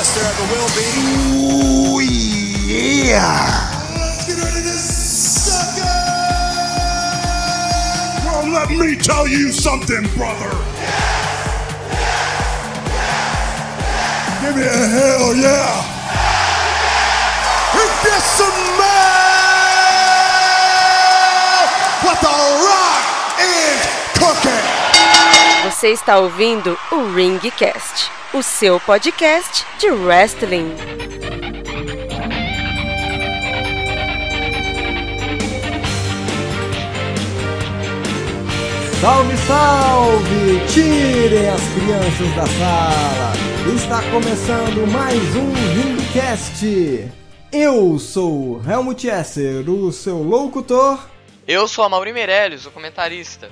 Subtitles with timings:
[0.00, 0.88] best there ever will be.
[1.36, 3.44] Ooh, yeah!
[3.92, 5.84] Let's get ready to suck it!
[8.24, 10.50] Well, let me tell you something, brother.
[14.40, 15.88] Give me a hell yeah.
[18.36, 18.80] Some!
[22.02, 22.28] What the
[22.66, 23.04] rock
[23.38, 23.80] is
[24.18, 24.64] cooking!
[25.70, 30.74] Você está ouvindo o Ringcast, o seu podcast de wrestling.
[39.00, 40.66] Salve, salve!
[40.72, 43.32] Tirem as crianças da sala!
[43.74, 47.08] Está começando mais um Ringcast!
[47.52, 50.98] Eu sou Helmut Esser, o seu locutor,
[51.48, 53.50] Eu sou a Mauri Meirelles, o comentarista.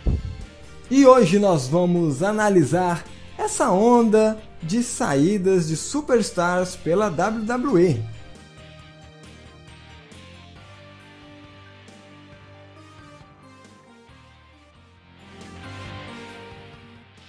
[0.90, 3.02] e hoje nós vamos analisar
[3.38, 8.02] essa onda de saídas de superstars pela WWE.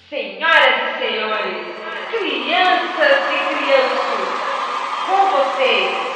[0.10, 1.68] Senhoras e senhores,
[2.10, 4.30] crianças e crianças,
[5.06, 6.09] com vocês,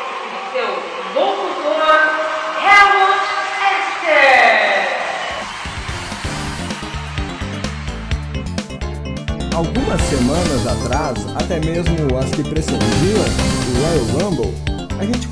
[9.93, 14.53] Algumas semanas atrás, até mesmo as que precediam o Royal Rumble,
[14.97, 15.27] a gente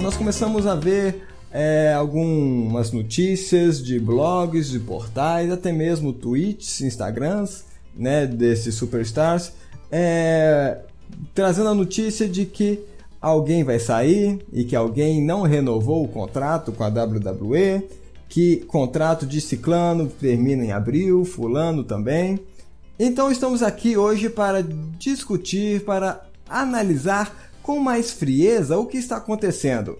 [0.00, 7.64] nós começamos a ver é, algumas notícias de blogs, de portais, até mesmo tweets, Instagrams,
[7.96, 9.50] né, desses superstars,
[9.90, 10.78] é,
[11.34, 12.78] trazendo a notícia de que
[13.20, 17.88] alguém vai sair e que alguém não renovou o contrato com a WWE,
[18.28, 22.38] que contrato de ciclano termina em abril, fulano também.
[22.98, 29.98] Então estamos aqui hoje para discutir, para analisar com mais frieza o que está acontecendo.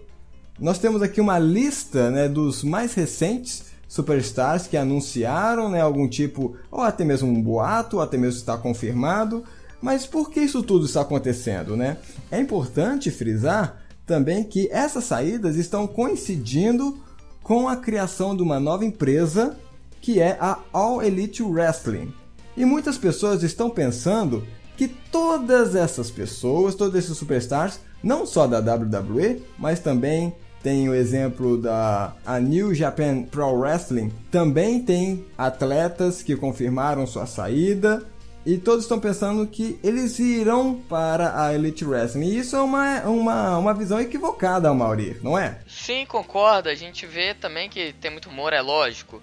[0.60, 6.56] Nós temos aqui uma lista né, dos mais recentes superstars que anunciaram né, algum tipo,
[6.70, 9.42] ou até mesmo um boato, ou até mesmo está confirmado.
[9.82, 11.76] Mas por que isso tudo está acontecendo?
[11.76, 11.96] Né?
[12.30, 16.96] É importante frisar também que essas saídas estão coincidindo
[17.42, 19.56] com a criação de uma nova empresa
[20.00, 22.12] que é a All Elite Wrestling.
[22.56, 28.58] E muitas pessoas estão pensando que todas essas pessoas, todos esses superstars, não só da
[28.58, 36.22] WWE, mas também tem o exemplo da a New Japan Pro Wrestling, também tem atletas
[36.22, 38.02] que confirmaram sua saída.
[38.46, 42.26] E todos estão pensando que eles irão para a Elite Wrestling.
[42.26, 45.60] E isso é uma, uma, uma visão equivocada, Mauri, não é?
[45.66, 46.68] Sim, concordo.
[46.68, 49.22] A gente vê também que tem muito rumor, é lógico.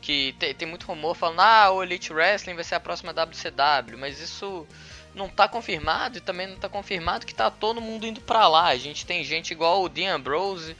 [0.00, 3.98] Que tem, tem muito rumor falando, ah, o Elite Wrestling vai ser a próxima WCW.
[3.98, 4.66] Mas isso
[5.14, 8.66] não tá confirmado e também não tá confirmado que tá todo mundo indo pra lá.
[8.66, 10.76] A gente tem gente igual o Dean Ambrose,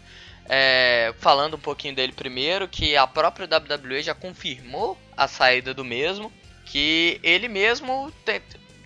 [0.47, 5.84] é, falando um pouquinho dele primeiro, que a própria WWE já confirmou a saída do
[5.84, 6.32] mesmo.
[6.64, 8.12] Que ele mesmo.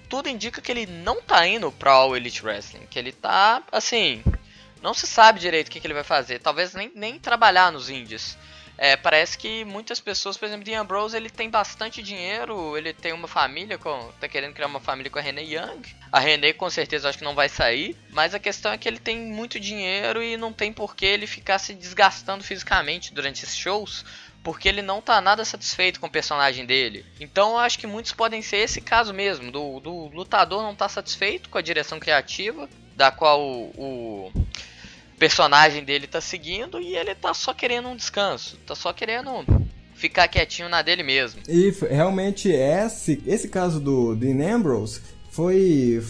[0.08, 2.86] tudo indica que ele não tá indo pra All Elite Wrestling.
[2.90, 4.22] Que ele tá, assim.
[4.82, 6.38] Não se sabe direito o que, que ele vai fazer.
[6.38, 8.36] Talvez nem, nem trabalhar nos indies.
[8.76, 13.12] É, parece que muitas pessoas, por exemplo, Dean Ambrose, ele tem bastante dinheiro, ele tem
[13.12, 15.82] uma família, com, tá querendo criar uma família com a Renee Young.
[16.10, 18.98] A Renee com certeza acho que não vai sair, mas a questão é que ele
[18.98, 23.56] tem muito dinheiro e não tem por que ele ficar se desgastando fisicamente durante esses
[23.56, 24.04] shows,
[24.42, 27.06] porque ele não tá nada satisfeito com o personagem dele.
[27.20, 30.88] Então eu acho que muitos podem ser esse caso mesmo, do, do lutador não tá
[30.88, 34.32] satisfeito com a direção criativa, da qual o, o
[35.18, 39.44] personagem dele tá seguindo e ele tá só querendo um descanso, tá só querendo
[39.94, 41.40] ficar quietinho na dele mesmo.
[41.48, 46.02] E realmente esse, esse caso do Dean Ambrose foi.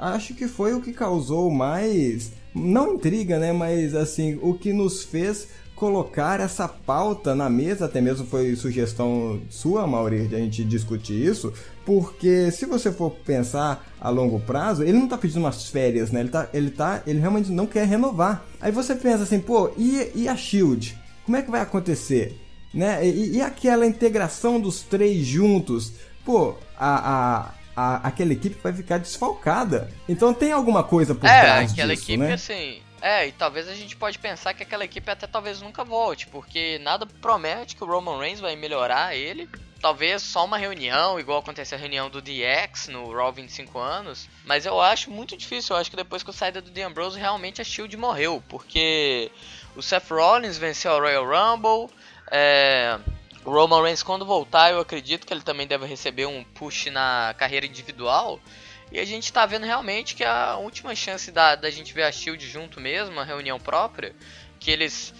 [0.00, 2.32] Acho que foi o que causou mais.
[2.54, 3.52] Não intriga, né?
[3.52, 9.40] Mas assim, o que nos fez colocar essa pauta na mesa, até mesmo foi sugestão
[9.50, 11.52] sua, Mauri, de a gente discutir isso,
[11.84, 16.20] porque se você for pensar a longo prazo, ele não tá pedindo umas férias, né?
[16.20, 18.44] Ele tá, ele tá, ele realmente não quer renovar.
[18.60, 20.98] Aí você pensa assim, pô, e, e a Shield?
[21.24, 22.40] Como é que vai acontecer?
[22.74, 23.06] né?
[23.06, 25.92] E, e aquela integração dos três juntos,
[26.24, 29.88] pô, a, a, a- aquela equipe vai ficar desfalcada.
[30.08, 32.34] Então tem alguma coisa por é, trás aquela disso, equipe né?
[32.34, 32.78] assim.
[33.06, 36.80] É, e talvez a gente pode pensar que aquela equipe até talvez nunca volte, porque
[36.80, 39.48] nada promete que o Roman Reigns vai melhorar ele.
[39.80, 44.28] Talvez só uma reunião, igual aconteceu a reunião do DX no Raw 25 anos.
[44.44, 45.76] Mas eu acho muito difícil.
[45.76, 48.42] Eu acho que depois que a saída do The Ambrose, realmente a Shield morreu.
[48.48, 49.30] Porque
[49.76, 51.88] o Seth Rollins venceu a Royal Rumble.
[52.28, 52.98] É,
[53.44, 57.32] o Roman Reigns, quando voltar, eu acredito que ele também deve receber um push na
[57.38, 58.40] carreira individual.
[58.90, 62.12] E a gente tá vendo realmente que a última chance da, da gente ver a
[62.12, 64.14] Shield junto mesmo, uma reunião própria,
[64.58, 65.12] que eles.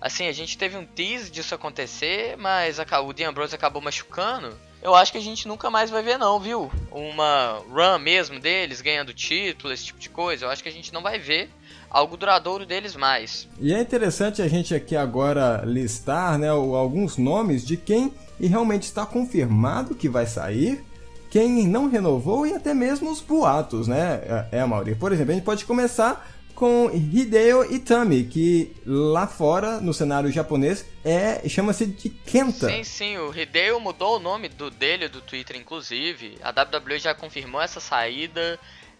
[0.00, 4.56] Assim, a gente teve um tease disso acontecer, mas a, o Dean Ambrose acabou machucando.
[4.82, 6.70] Eu acho que a gente nunca mais vai ver não, viu?
[6.90, 10.46] Uma run mesmo deles, ganhando título, esse tipo de coisa.
[10.46, 11.50] Eu acho que a gente não vai ver
[11.90, 13.46] algo duradouro deles mais.
[13.60, 19.04] E é interessante a gente aqui agora listar né, alguns nomes de quem realmente está
[19.04, 20.82] confirmado que vai sair,
[21.30, 24.96] quem não renovou e até mesmo os boatos, né, é, é Mauri?
[24.96, 26.28] Por exemplo, a gente pode começar
[26.60, 32.68] com Hideo Itami, que lá fora, no cenário japonês, é chama-se de Kenta.
[32.68, 36.36] Sim, sim, o Hideo mudou o nome do, dele do Twitter, inclusive.
[36.42, 38.58] A WWE já confirmou essa saída.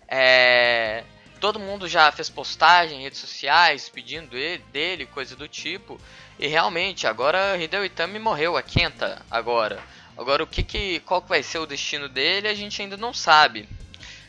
[0.08, 1.04] É...
[1.38, 6.00] Todo mundo já fez postagem em redes sociais pedindo ele, dele, coisa do tipo.
[6.38, 9.78] E realmente, agora Hideo Itami morreu, a Kenta agora.
[10.16, 13.12] Agora o que, que qual que vai ser o destino dele, a gente ainda não
[13.12, 13.68] sabe.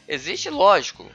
[0.07, 1.11] Existe, lógico,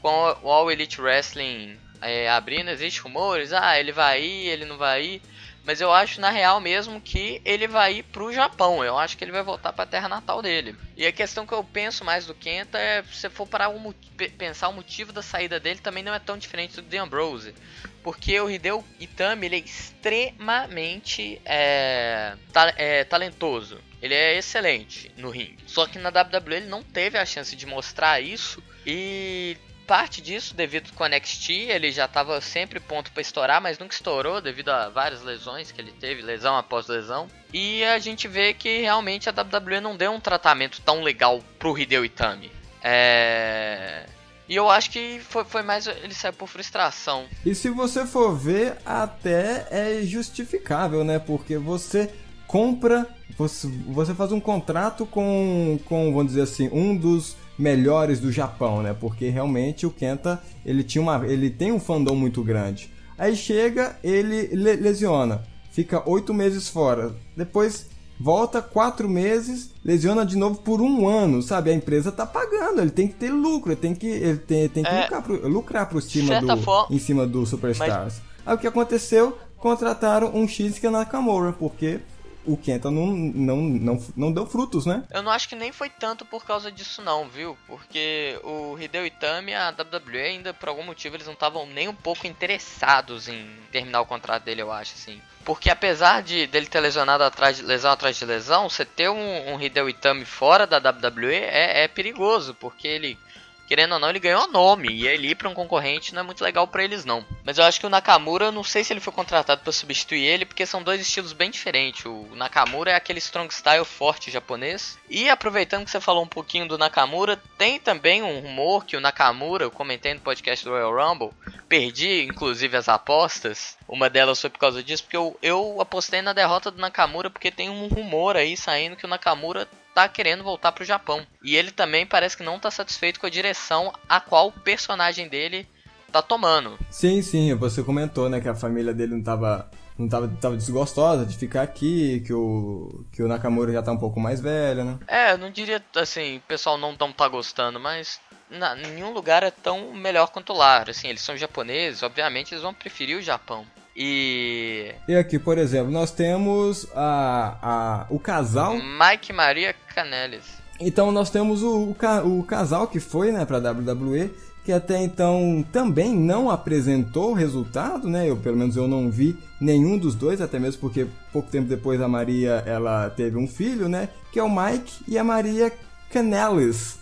[0.00, 4.76] com o All Elite Wrestling é, abrindo, existem rumores, ah, ele vai ir, ele não
[4.76, 5.22] vai ir.
[5.64, 8.84] Mas eu acho na real mesmo que ele vai ir pro Japão.
[8.84, 10.76] Eu acho que ele vai voltar pra terra natal dele.
[10.94, 13.92] E a questão que eu penso mais do Kenta é se for para um,
[14.36, 17.54] pensar o motivo da saída dele também não é tão diferente do The Ambrose.
[18.02, 23.80] Porque o Hideo Itami ele é extremamente é, ta é, talentoso.
[24.04, 25.56] Ele é excelente no ringue.
[25.66, 28.62] Só que na WWE ele não teve a chance de mostrar isso.
[28.86, 29.56] E
[29.86, 33.94] parte disso devido com a NXT, ele já estava sempre ponto para estourar, mas nunca
[33.94, 37.28] estourou devido a várias lesões que ele teve, lesão após lesão.
[37.50, 41.78] E a gente vê que realmente a WWE não deu um tratamento tão legal pro
[41.78, 42.52] Hideo Itami.
[42.82, 44.04] É...
[44.46, 45.86] E eu acho que foi, foi mais.
[45.86, 47.24] Ele saiu por frustração.
[47.42, 51.18] E se você for ver, até é justificável, né?
[51.18, 52.12] Porque você
[52.46, 53.08] compra.
[53.36, 58.82] Você, você faz um contrato com, com, vamos dizer assim, um dos melhores do Japão,
[58.82, 58.94] né?
[58.98, 62.90] Porque realmente o Kenta ele tinha uma, ele tem um fandom muito grande.
[63.18, 67.14] Aí chega, ele lesiona, fica oito meses fora.
[67.36, 67.86] Depois
[68.18, 71.70] volta quatro meses, lesiona de novo por um ano, sabe?
[71.70, 74.84] A empresa tá pagando, ele tem que ter lucro, ele tem que, ele tem, tem
[74.84, 76.46] que é, lucrar, pro, lucrar pro cima do,
[76.90, 78.20] em cima do Superstars.
[78.20, 78.22] Mas...
[78.46, 79.36] Aí o que aconteceu?
[79.58, 82.00] Contrataram um Shinsuke Nakamura, porque
[82.46, 85.04] o Kenta não, não, não, não deu frutos, né?
[85.10, 87.56] Eu não acho que nem foi tanto por causa disso não, viu?
[87.66, 91.94] Porque o Hideo Itami a WWE ainda, por algum motivo, eles não estavam nem um
[91.94, 95.20] pouco interessados em terminar o contrato dele, eu acho, assim.
[95.44, 99.54] Porque apesar de dele ter lesionado atrás de lesão atrás de lesão, você ter um,
[99.54, 103.18] um Hideo Itami fora da WWE é, é perigoso, porque ele
[103.66, 104.88] querendo ou não, ele ganhou nome.
[104.90, 107.24] E ele ir pra um concorrente não é muito legal para eles, não.
[107.44, 110.44] Mas eu acho que o Nakamura, não sei se ele foi contratado para substituir ele,
[110.44, 112.04] porque são dois estilos bem diferentes.
[112.04, 114.98] O Nakamura é aquele strong style forte japonês.
[115.08, 119.00] E aproveitando que você falou um pouquinho do Nakamura, tem também um rumor que o
[119.00, 121.30] Nakamura, eu comentei no podcast do Royal Rumble,
[121.68, 123.76] perdi inclusive as apostas.
[123.88, 127.50] Uma delas foi por causa disso, porque eu, eu apostei na derrota do Nakamura, porque
[127.50, 131.26] tem um rumor aí saindo que o Nakamura tá querendo voltar pro Japão.
[131.42, 135.28] E ele também parece que não tá satisfeito com a direção a qual o personagem
[135.28, 135.68] dele
[136.10, 136.78] tá tomando.
[136.90, 141.24] Sim, sim, você comentou, né, que a família dele não tava não tava, tava desgostosa
[141.24, 144.98] de ficar aqui, que o, que o Nakamura já tá um pouco mais velho, né?
[145.06, 148.20] É, não diria assim, o pessoal não tão tá gostando, mas
[148.50, 150.82] na, nenhum lugar é tão melhor quanto lá.
[150.88, 153.66] Assim, eles são japoneses, obviamente eles vão preferir o Japão.
[153.96, 154.92] E.
[155.06, 158.74] E aqui, por exemplo, nós temos a, a, o casal.
[158.74, 160.64] Mike Maria Canelis.
[160.80, 164.34] Então nós temos o, o, o casal que foi né, para WWE,
[164.64, 168.28] que até então também não apresentou o resultado, né?
[168.28, 172.00] Eu, pelo menos eu não vi nenhum dos dois, até mesmo porque pouco tempo depois
[172.00, 174.08] a Maria ela teve um filho, né?
[174.32, 175.72] Que é o Mike e a Maria
[176.10, 176.98] Canelis,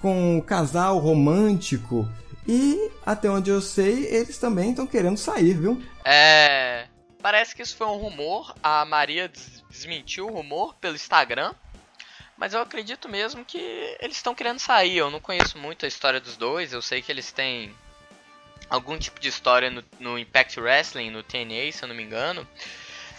[0.00, 2.08] com um casal romântico
[2.48, 5.82] e, até onde eu sei, eles também estão querendo sair, viu?
[6.04, 6.86] É.
[7.20, 8.54] Parece que isso foi um rumor.
[8.62, 9.30] A Maria
[9.68, 11.52] desmentiu o rumor pelo Instagram.
[12.36, 13.58] Mas eu acredito mesmo que
[14.00, 14.98] eles estão querendo sair.
[14.98, 16.72] Eu não conheço muito a história dos dois.
[16.72, 17.74] Eu sei que eles têm
[18.70, 22.46] algum tipo de história no, no Impact Wrestling, no TNA, se eu não me engano.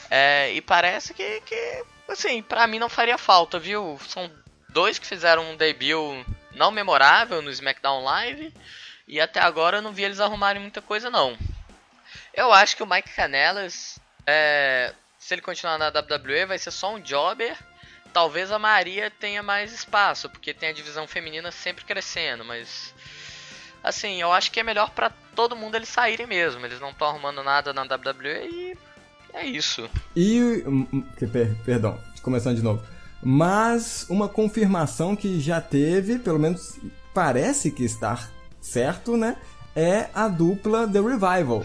[0.09, 3.99] É, e parece que, que, assim, pra mim não faria falta, viu?
[4.07, 4.31] São
[4.69, 6.25] dois que fizeram um debut
[6.57, 8.53] não memorável no SmackDown Live.
[9.07, 11.37] E até agora eu não vi eles arrumarem muita coisa não.
[12.33, 16.93] Eu acho que o Mike Canelas, é, se ele continuar na WWE, vai ser só
[16.93, 17.57] um jobber.
[18.11, 22.93] Talvez a Maria tenha mais espaço, porque tem a divisão feminina sempre crescendo, mas
[23.83, 26.65] assim, eu acho que é melhor para todo mundo eles saírem mesmo.
[26.65, 28.77] Eles não estão arrumando nada na WWE e
[29.33, 29.89] é isso.
[30.15, 31.03] E hum, hum,
[31.63, 32.85] perdão, começando de novo.
[33.29, 36.79] Mas uma confirmação que já teve, pelo menos
[37.13, 38.29] parece que está
[38.61, 39.35] certo, né?
[39.75, 41.61] É a dupla The Revival.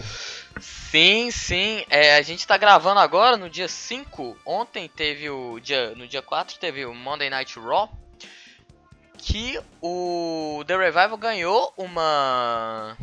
[0.59, 1.85] Sim, sim.
[1.89, 4.37] É, a gente tá gravando agora no dia 5.
[4.45, 5.57] Ontem teve o.
[5.61, 7.89] Dia, no dia 4 teve o Monday Night Raw.
[9.17, 12.97] Que o The Revival ganhou uma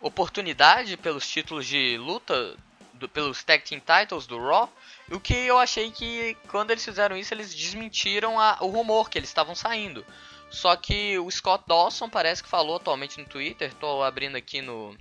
[0.00, 2.56] oportunidade pelos títulos de luta,
[2.94, 4.68] do, pelos Tag Team Titles do Raw.
[5.12, 9.18] O que eu achei que quando eles fizeram isso, eles desmentiram a, o rumor que
[9.18, 10.04] eles estavam saindo.
[10.50, 14.96] Só que o Scott Dawson parece que falou atualmente no Twitter, tô abrindo aqui no,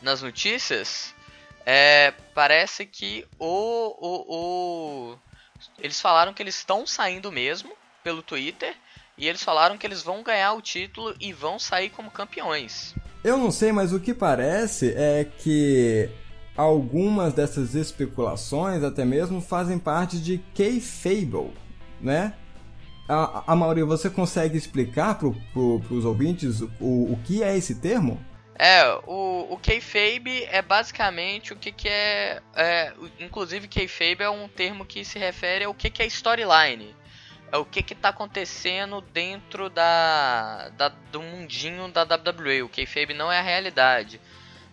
[0.00, 1.14] nas notícias.
[1.66, 5.18] É, parece que o, o, o,
[5.78, 8.74] eles falaram que eles estão saindo mesmo pelo Twitter
[9.16, 12.94] e eles falaram que eles vão ganhar o título e vão sair como campeões.
[13.22, 16.08] Eu não sei, mas o que parece é que
[16.60, 21.52] algumas dessas especulações até mesmo fazem parte de K-Fable,
[22.00, 22.34] né?
[23.08, 28.24] A, a você consegue explicar para pro, os ouvintes o, o que é esse termo?
[28.56, 32.92] É, o, o kayfabe é basicamente o que, que é, é.
[33.18, 36.94] Inclusive, kayfabe é um termo que se refere ao que, que é storyline.
[37.50, 42.62] É o que, que tá acontecendo dentro da, da do mundinho da WWE.
[42.62, 44.20] O kayfabe não é a realidade.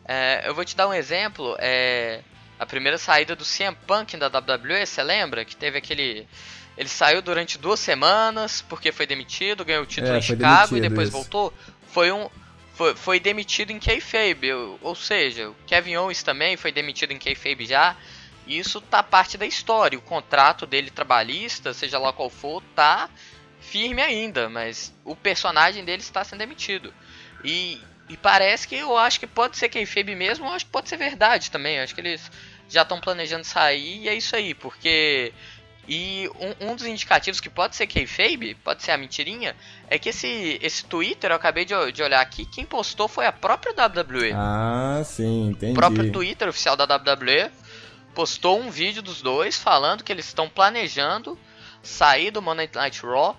[0.07, 1.55] É, eu vou te dar um exemplo.
[1.59, 2.21] É,
[2.59, 5.45] a primeira saída do CM Punk da WWE, você lembra?
[5.45, 6.27] Que teve aquele
[6.77, 10.81] ele saiu durante duas semanas porque foi demitido, ganhou o título é, em Chicago e
[10.81, 11.17] depois isso.
[11.17, 11.51] voltou.
[11.91, 12.29] Foi um
[12.73, 17.65] foi, foi demitido em kayfabe, ou seja, o Kevin Owens também foi demitido em kayfabe
[17.65, 17.95] já.
[18.45, 19.97] Isso tá parte da história.
[19.97, 23.09] O contrato dele trabalhista, seja lá qual for, tá
[23.59, 26.93] firme ainda, mas o personagem dele está sendo demitido.
[27.43, 30.87] E, e parece que eu acho que pode ser kayfabe mesmo, eu acho que pode
[30.87, 31.77] ser verdade também.
[31.77, 32.31] Eu acho que eles
[32.69, 35.33] já estão planejando sair e é isso aí, porque
[35.87, 39.55] e um, um, dos indicativos que pode ser kayfabe, pode ser a mentirinha,
[39.89, 43.31] é que esse, esse Twitter, eu acabei de, de olhar aqui, quem postou foi a
[43.31, 44.33] própria WWE.
[44.33, 45.71] Ah, sim, entendi.
[45.71, 47.49] O próprio Twitter oficial da WWE
[48.13, 51.39] postou um vídeo dos dois falando que eles estão planejando
[51.81, 53.37] sair do Monday Night Raw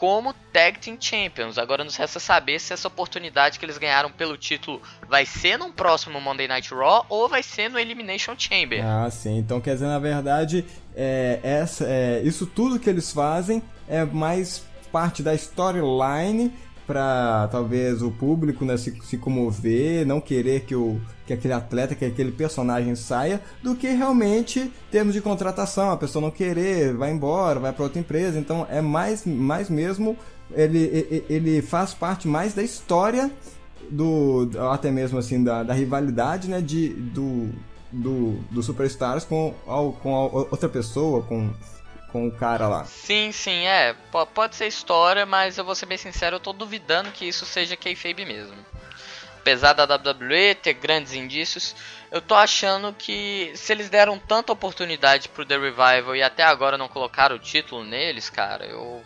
[0.00, 1.58] como Tag Team Champions.
[1.58, 5.70] Agora nos resta saber se essa oportunidade que eles ganharam pelo título vai ser num
[5.70, 8.82] próximo Monday Night Raw ou vai ser no Elimination Chamber.
[8.82, 9.36] Ah, sim.
[9.36, 10.64] Então quer dizer, na verdade,
[10.96, 16.50] é, essa, é, isso tudo que eles fazem é mais parte da storyline
[16.90, 21.94] para talvez o público né, se, se comover, não querer que, o, que aquele atleta,
[21.94, 27.12] que aquele personagem saia, do que realmente termos de contratação, a pessoa não querer, vai
[27.12, 28.40] embora, vai para outra empresa.
[28.40, 30.16] Então é mais, mais mesmo,
[30.50, 33.30] ele, ele faz parte mais da história
[33.88, 37.50] do até mesmo assim da, da rivalidade né de do
[37.90, 39.52] do, do superstars com,
[40.00, 40.12] com
[40.48, 41.50] outra pessoa com
[42.10, 42.84] com o cara lá.
[42.84, 43.92] Sim, sim, é.
[43.92, 47.44] P pode ser história, mas eu vou ser bem sincero, eu tô duvidando que isso
[47.46, 48.56] seja kayfabe mesmo.
[49.38, 51.74] Apesar da WWE ter grandes indícios,
[52.10, 56.76] eu tô achando que se eles deram tanta oportunidade pro The Revival e até agora
[56.76, 59.02] não colocaram o título neles, cara, eu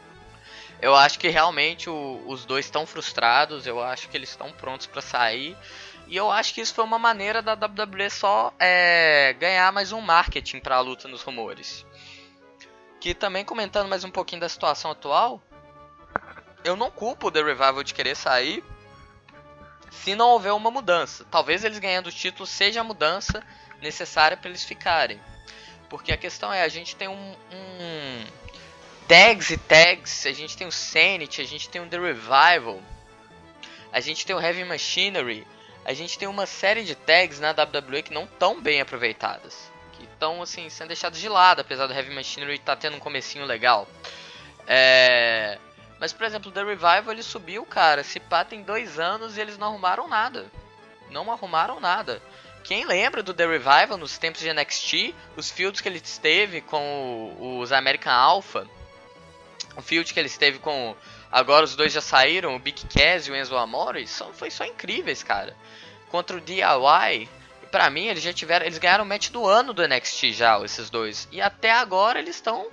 [0.82, 4.86] eu acho que realmente o, os dois estão frustrados, eu acho que eles estão prontos
[4.86, 5.56] para sair.
[6.06, 10.00] E eu acho que isso foi uma maneira da WWE só é, ganhar mais um
[10.00, 11.86] marketing para a luta nos rumores.
[13.04, 15.38] Que também comentando mais um pouquinho da situação atual,
[16.64, 18.64] eu não culpo o The Revival de querer sair
[19.90, 21.22] se não houver uma mudança.
[21.30, 23.46] Talvez eles ganhando o título seja a mudança
[23.82, 25.20] necessária para eles ficarem.
[25.90, 28.24] Porque a questão é, a gente tem um, um
[29.06, 32.80] tags e tags, a gente tem o Sanity, a gente tem o The Revival,
[33.92, 35.46] a gente tem o Heavy Machinery,
[35.84, 40.42] a gente tem uma série de tags na WWE que não estão bem aproveitadas estão
[40.42, 43.88] assim sendo deixados de lado, apesar do Heavy Machinery estar tá tendo um comecinho legal.
[44.66, 45.58] É...
[46.00, 48.02] Mas por exemplo, The Revival ele subiu, cara.
[48.02, 50.50] Se pá tem dois anos e eles não arrumaram nada.
[51.10, 52.20] Não arrumaram nada.
[52.64, 57.58] Quem lembra do The Revival nos tempos de NXT, os fields que ele esteve com
[57.60, 58.66] os American Alpha,
[59.76, 60.96] o field que ele esteve com.
[61.30, 64.64] Agora os dois já saíram, o Big Cass e o Enzo Amore, só, foi só
[64.64, 65.56] incríveis, cara.
[66.08, 67.28] Contra o DIY,
[67.74, 68.64] pra mim, eles já tiveram.
[68.64, 71.26] Eles ganharam o match do ano do NXT já, esses dois.
[71.32, 72.68] E até agora eles estão.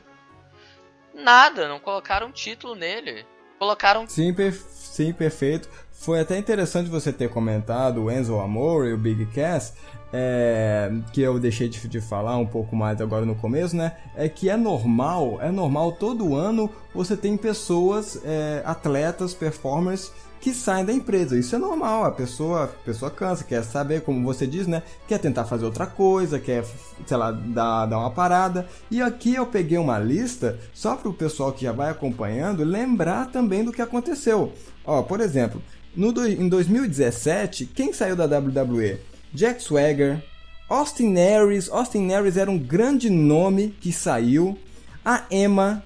[1.12, 3.26] Nada, não colocaram título nele.
[3.58, 4.08] Colocaram.
[4.08, 5.68] Sim, per sim, perfeito.
[5.92, 9.74] Foi até interessante você ter comentado o Enzo Amore e o Big Cass,
[10.14, 13.98] é, que eu deixei de, de, falar um pouco mais agora no começo, né?
[14.16, 20.54] É que é normal, é normal todo ano você tem pessoas, é, atletas, performers que
[20.54, 21.38] saem da empresa.
[21.38, 24.82] Isso é normal, a pessoa, a pessoa cansa, quer saber, como você diz, né?
[25.08, 26.66] Quer tentar fazer outra coisa, quer,
[27.06, 28.68] sei lá, dar, dar uma parada.
[28.90, 33.28] E aqui eu peguei uma lista só para o pessoal que já vai acompanhando lembrar
[33.28, 34.52] também do que aconteceu.
[34.84, 35.62] Ó, por exemplo,
[35.96, 39.00] no, em 2017, quem saiu da WWE?
[39.34, 40.24] Jack Swagger,
[40.68, 41.70] Austin Aries.
[41.70, 44.58] Austin Aries era um grande nome que saiu.
[45.04, 45.84] A Emma,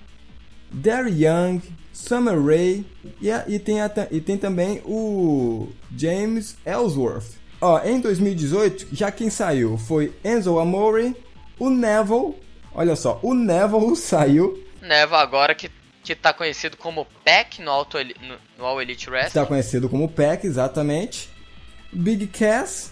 [0.71, 1.61] Derry Young,
[1.93, 2.85] Summer Rae
[3.21, 7.37] e, e, tem, a, e tem também o James Ellsworth.
[7.61, 11.15] Ó, em 2018, já quem saiu foi Enzo Amore,
[11.57, 12.35] o Neville.
[12.73, 14.61] Olha só, o Neville saiu.
[14.81, 15.71] Neville agora que,
[16.03, 19.27] que tá conhecido como Pac no, Auto, no, no All Elite Wrestling.
[19.27, 21.29] Está conhecido como Pac, exatamente.
[21.93, 22.91] Big Cass,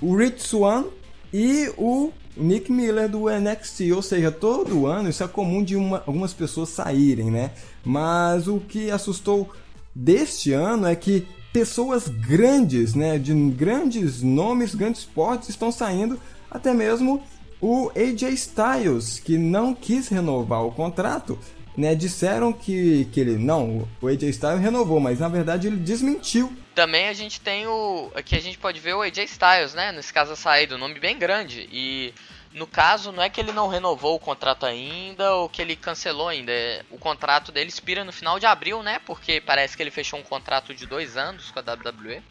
[0.00, 0.84] o Rich Swan
[1.32, 6.02] e o Nick Miller do NXT, ou seja, todo ano isso é comum de uma,
[6.06, 7.50] algumas pessoas saírem, né?
[7.84, 9.50] Mas o que assustou
[9.94, 16.18] deste ano é que pessoas grandes, né, de grandes nomes, grandes portes estão saindo,
[16.50, 17.22] até mesmo
[17.60, 21.38] o AJ Styles, que não quis renovar o contrato,
[21.76, 26.50] né, disseram que, que ele não, o AJ Styles renovou, mas na verdade ele desmentiu
[26.74, 28.10] também a gente tem o.
[28.14, 29.92] Aqui a gente pode ver o AJ Styles, né?
[29.92, 31.68] Nesse caso a saída, um nome bem grande.
[31.72, 32.14] E
[32.52, 36.28] no caso, não é que ele não renovou o contrato ainda ou que ele cancelou
[36.28, 36.52] ainda.
[36.52, 39.00] É, o contrato dele expira no final de abril, né?
[39.06, 42.22] Porque parece que ele fechou um contrato de dois anos com a WWE.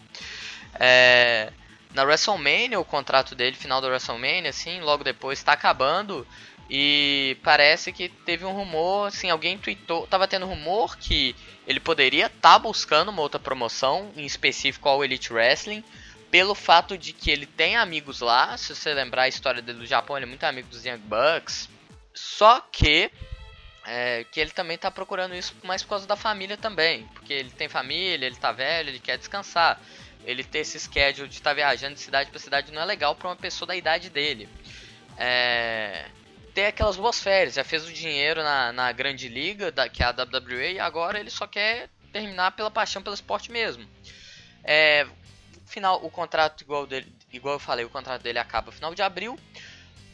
[0.80, 1.52] É,
[1.94, 6.26] na WrestleMania, o contrato dele, final da WrestleMania, assim, logo depois está acabando.
[6.74, 11.36] E parece que teve um rumor, assim, alguém tweetou, tava tendo rumor que
[11.68, 15.84] ele poderia estar tá buscando uma outra promoção, em específico ao Elite Wrestling,
[16.32, 19.86] pelo fato de que ele tem amigos lá, se você lembrar a história dele do
[19.86, 21.68] Japão, ele é muito amigo dos Young Bucks.
[22.14, 23.12] Só que
[23.86, 27.50] é, que ele também está procurando isso mais por causa da família também, porque ele
[27.50, 29.78] tem família, ele está velho, ele quer descansar.
[30.24, 33.14] Ele ter esse schedule de estar tá viajando de cidade para cidade não é legal
[33.14, 34.48] para uma pessoa da idade dele.
[35.18, 36.06] É,
[36.54, 37.56] ter aquelas boas férias.
[37.56, 41.20] Já fez o dinheiro na, na grande liga, da, que é a WWE, e agora
[41.20, 43.88] ele só quer terminar pela paixão pelo esporte mesmo.
[44.64, 45.08] É,
[45.66, 49.02] final, o contrato, igual, dele, igual eu falei, o contrato dele acaba no final de
[49.02, 49.40] abril.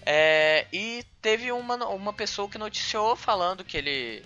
[0.06, 4.23] É, e teve uma, uma pessoa que noticiou falando que ele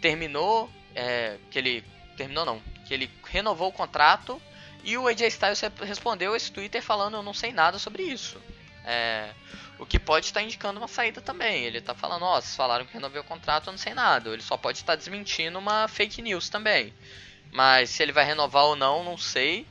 [0.00, 1.84] terminou, é, que ele
[2.16, 4.40] terminou não, que ele renovou o contrato
[4.82, 8.40] e o AJ Styles respondeu esse Twitter falando eu não sei nada sobre isso.
[8.84, 9.30] É,
[9.78, 11.64] o que pode estar indicando uma saída também.
[11.64, 14.30] Ele está falando, ó, vocês falaram que renovei o contrato, eu não sei nada.
[14.30, 16.92] Ele só pode estar desmentindo uma fake news também.
[17.52, 19.66] Mas se ele vai renovar ou não, não sei.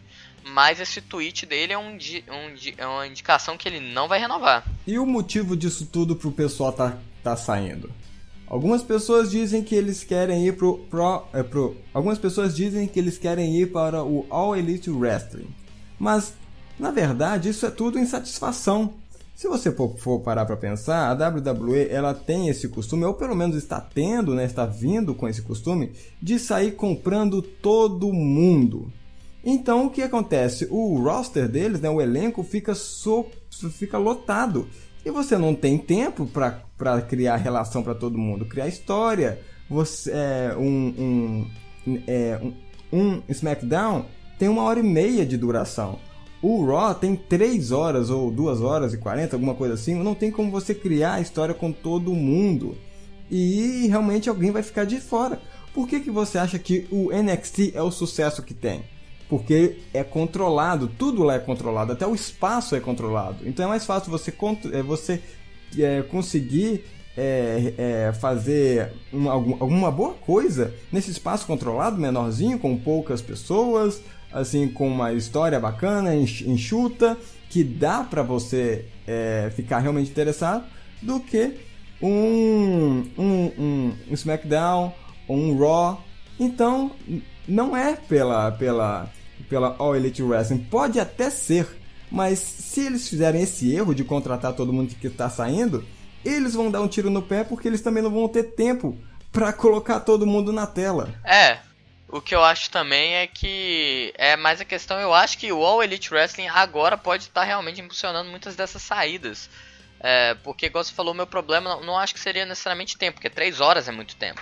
[0.45, 4.65] Mas esse tweet dele é, um, um, é uma indicação que ele não vai renovar.
[4.85, 7.89] E o motivo disso tudo pro pessoal tá, tá saindo?
[8.45, 11.77] Algumas pessoas dizem que eles querem ir pro, pro, é, pro.
[11.93, 15.47] Algumas pessoas dizem que eles querem ir para o All Elite Wrestling.
[15.97, 16.33] Mas,
[16.77, 18.93] na verdade, isso é tudo insatisfação
[19.35, 23.55] se você for, parar para pensar, a WWE ela tem esse costume, ou pelo menos
[23.55, 25.91] está tendo, né, está vindo com esse costume,
[26.21, 28.91] de sair comprando todo mundo.
[29.43, 30.67] Então o que acontece?
[30.69, 33.25] O roster deles, né, o elenco fica, so,
[33.71, 34.67] fica lotado.
[35.05, 39.41] E você não tem tempo para criar relação para todo mundo, criar história.
[39.69, 41.45] Você, é, um,
[41.85, 42.53] um, é, um,
[42.97, 44.05] um SmackDown
[44.39, 45.99] tem uma hora e meia de duração.
[46.43, 49.95] O Raw tem 3 horas ou 2 horas e 40, alguma coisa assim.
[49.95, 52.75] Não tem como você criar a história com todo mundo.
[53.31, 55.39] E realmente alguém vai ficar de fora.
[55.73, 58.83] Por que, que você acha que o NXT é o sucesso que tem?
[59.29, 63.37] Porque é controlado, tudo lá é controlado, até o espaço é controlado.
[63.47, 64.33] Então é mais fácil você,
[64.73, 65.21] é, você
[65.79, 66.83] é, conseguir
[67.15, 74.01] é, é, fazer uma, alguma boa coisa nesse espaço controlado, menorzinho, com poucas pessoas,
[74.33, 77.17] assim com uma história bacana, enxuta,
[77.49, 80.65] que dá para você é, ficar realmente interessado,
[81.01, 81.57] do que
[82.01, 84.93] um, um, um, um SmackDown
[85.27, 86.03] ou um Raw.
[86.39, 86.91] Então,
[87.47, 89.09] não é pela, pela,
[89.49, 90.59] pela All Elite Wrestling.
[90.69, 91.67] Pode até ser,
[92.11, 95.85] mas se eles fizerem esse erro de contratar todo mundo que está saindo,
[96.25, 98.97] eles vão dar um tiro no pé porque eles também não vão ter tempo
[99.31, 101.09] para colocar todo mundo na tela.
[101.23, 101.57] É,
[102.13, 105.65] o que eu acho também é que é mais a questão, eu acho que o
[105.65, 109.49] All Elite Wrestling agora pode estar realmente impulsionando muitas dessas saídas.
[109.99, 113.31] É, porque, igual você falou, meu problema não, não, acho que seria necessariamente tempo, porque
[113.31, 114.39] 3 horas é muito tempo.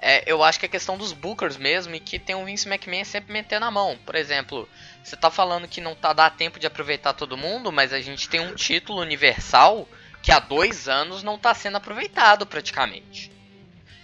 [0.00, 3.04] É, eu acho que é questão dos bookers mesmo e que tem o Vince McMahon
[3.04, 3.96] sempre metendo a mão.
[4.04, 4.68] Por exemplo,
[5.04, 8.28] você tá falando que não tá dá tempo de aproveitar todo mundo, mas a gente
[8.28, 9.88] tem um título universal
[10.20, 13.30] que há dois anos não está sendo aproveitado praticamente.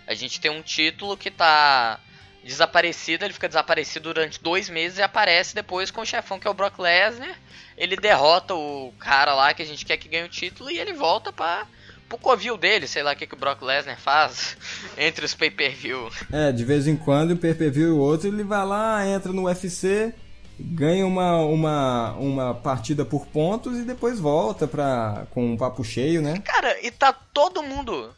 [0.06, 1.98] A gente tem um título que está
[2.44, 6.50] desaparecido, ele fica desaparecido durante dois meses e aparece depois com o chefão que é
[6.50, 7.38] o Brock Lesnar.
[7.76, 10.92] Ele derrota o cara lá que a gente quer que ganhe o título e ele
[10.92, 11.66] volta pra
[12.08, 14.56] pro covil dele, sei lá o que, que o Brock Lesnar faz
[14.96, 16.10] entre os pay-per-view.
[16.32, 20.14] É, de vez em quando, um pay-per-view e outro, ele vai lá, entra no UFC,
[20.58, 26.22] ganha uma, uma, uma partida por pontos e depois volta pra, com um papo cheio,
[26.22, 26.42] né?
[26.44, 28.14] Cara, e tá todo mundo.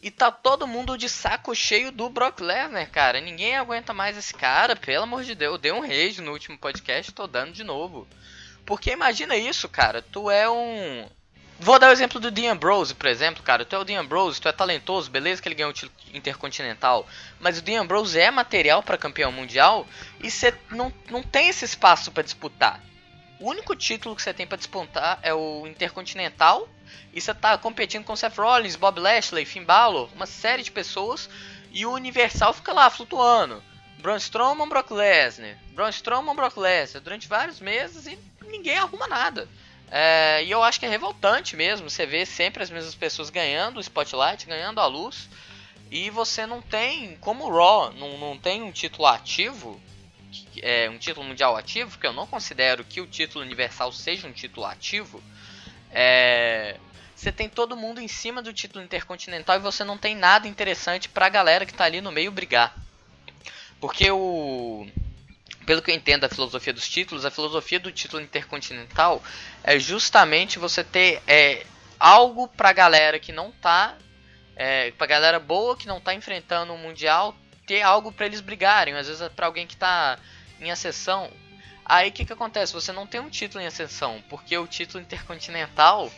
[0.00, 3.20] E tá todo mundo de saco cheio do Brock Lesnar, cara.
[3.20, 5.52] Ninguém aguenta mais esse cara, pelo amor de Deus.
[5.54, 8.06] Eu dei um rage no último podcast, tô dando de novo.
[8.64, 10.00] Porque imagina isso, cara.
[10.00, 11.08] Tu é um
[11.60, 13.64] Vou dar o exemplo do Dean Ambrose, por exemplo, cara.
[13.64, 17.04] Tu é o Dean Ambrose, tu é talentoso, beleza que ele ganhou o título intercontinental.
[17.40, 19.84] Mas o Dean Ambrose é material para campeão mundial
[20.22, 22.80] e você não, não tem esse espaço para disputar.
[23.40, 26.68] O único título que você tem para disputar é o Intercontinental.
[27.12, 31.28] E você tá competindo com Seth Rollins, Bob Lashley, Finn Balor, uma série de pessoas.
[31.70, 33.62] E o Universal fica lá flutuando.
[33.98, 35.56] Braun Strowman, Brock Lesnar.
[35.72, 37.02] Braun Strowman, Brock Lesnar.
[37.02, 39.48] Durante vários meses e ninguém arruma nada.
[39.90, 41.88] É, e eu acho que é revoltante mesmo.
[41.88, 45.28] Você vê sempre as mesmas pessoas ganhando o spotlight, ganhando a luz.
[45.90, 49.80] E você não tem, como o Raw não, não tem um título ativo,
[50.60, 54.32] é, um título mundial ativo, porque eu não considero que o título universal seja um
[54.32, 55.22] título ativo.
[55.90, 56.76] É,
[57.14, 61.08] você tem todo mundo em cima do título intercontinental e você não tem nada interessante
[61.08, 62.74] pra galera que tá ali no meio brigar.
[63.80, 64.86] Porque o
[65.68, 69.22] pelo que eu entendo da filosofia dos títulos, a filosofia do título intercontinental
[69.62, 71.66] é justamente você ter é,
[72.00, 73.94] algo pra galera que não tá.
[74.56, 78.94] É, pra galera boa que não tá enfrentando o Mundial, ter algo para eles brigarem.
[78.94, 80.18] Às vezes é pra alguém que tá
[80.58, 81.30] em ascensão.
[81.88, 82.74] Aí o que, que acontece?
[82.74, 86.12] Você não tem um título em ascensão, porque o título intercontinental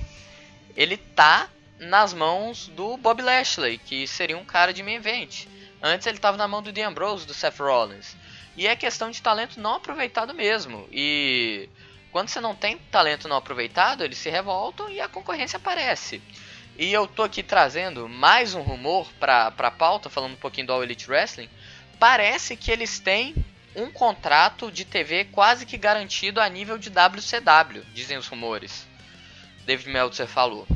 [0.76, 5.46] ele tá nas mãos do Bob Lashley, que seria um cara de main event.
[5.80, 8.16] Antes ele estava na mão do Dean Ambrose, do Seth Rollins.
[8.56, 10.88] E é questão de talento não aproveitado mesmo.
[10.90, 11.68] E
[12.11, 16.20] quando você não tem talento não aproveitado, eles se revoltam e a concorrência aparece.
[16.76, 20.72] E eu tô aqui trazendo mais um rumor pra, pra pauta, falando um pouquinho do
[20.72, 21.48] All Elite Wrestling.
[21.98, 23.35] Parece que eles têm
[23.74, 28.87] um contrato de TV quase que garantido a nível de WCW, dizem os rumores.
[29.64, 30.66] David Meltzer falou.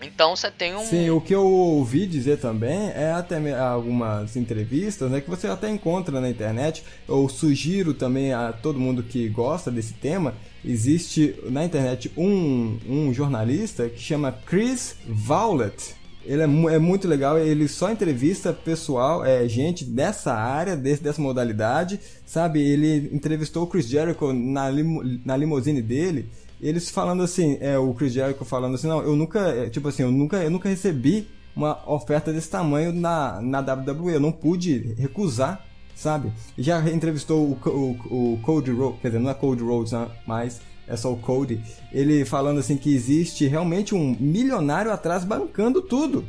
[0.00, 0.84] Então você tem um.
[0.84, 5.68] Sim, o que eu ouvi dizer também é até algumas entrevistas, né, que você até
[5.68, 6.84] encontra na internet.
[7.08, 10.34] Eu sugiro também a todo mundo que gosta desse tema.
[10.64, 15.97] Existe na internet um, um jornalista que chama Chris Vowlett.
[16.24, 21.22] Ele é, é, muito legal, ele só entrevista pessoal, é, gente dessa área, desse, dessa
[21.22, 22.60] modalidade, sabe?
[22.60, 26.28] Ele entrevistou o Chris Jericho na, limo, na limusine dele
[26.60, 30.02] eles falando assim, é, o Chris Jericho falando assim, não, eu nunca, é, tipo assim,
[30.02, 34.94] eu nunca, eu nunca recebi uma oferta desse tamanho na, na WWE, eu não pude
[34.98, 36.32] recusar, sabe?
[36.56, 40.60] Já entrevistou o, o, o Cody Rhodes, quer dizer, não é Cody Rhodes, né, mas
[40.88, 41.60] é só o Cody,
[41.92, 46.24] ele falando assim que existe realmente um milionário atrás bancando tudo.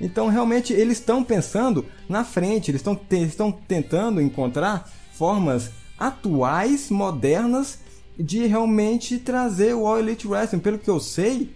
[0.00, 7.78] Então, realmente, eles estão pensando na frente, eles estão te tentando encontrar formas atuais, modernas
[8.18, 10.58] de realmente trazer o All Elite Wrestling.
[10.58, 11.54] Pelo que eu sei,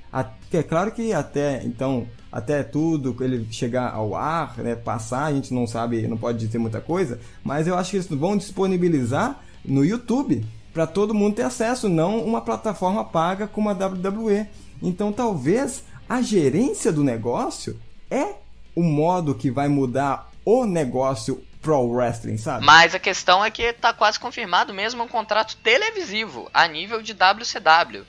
[0.52, 5.52] é claro que até então, até tudo ele chegar ao ar, né, passar, a gente
[5.52, 9.84] não sabe, não pode dizer muita coisa, mas eu acho que eles vão disponibilizar no
[9.84, 14.46] YouTube para todo mundo ter acesso, não uma plataforma paga como a WWE.
[14.82, 18.34] Então talvez a gerência do negócio é
[18.74, 22.62] o modo que vai mudar o negócio pro wrestling, sabe?
[22.62, 27.14] Mas a questão é que tá quase confirmado mesmo um contrato televisivo a nível de
[27.14, 28.04] WCW.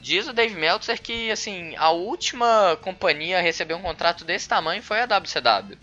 [0.00, 4.84] Diz o Dave Meltzer que assim, a última companhia a receber um contrato desse tamanho
[4.84, 5.76] foi a WCW.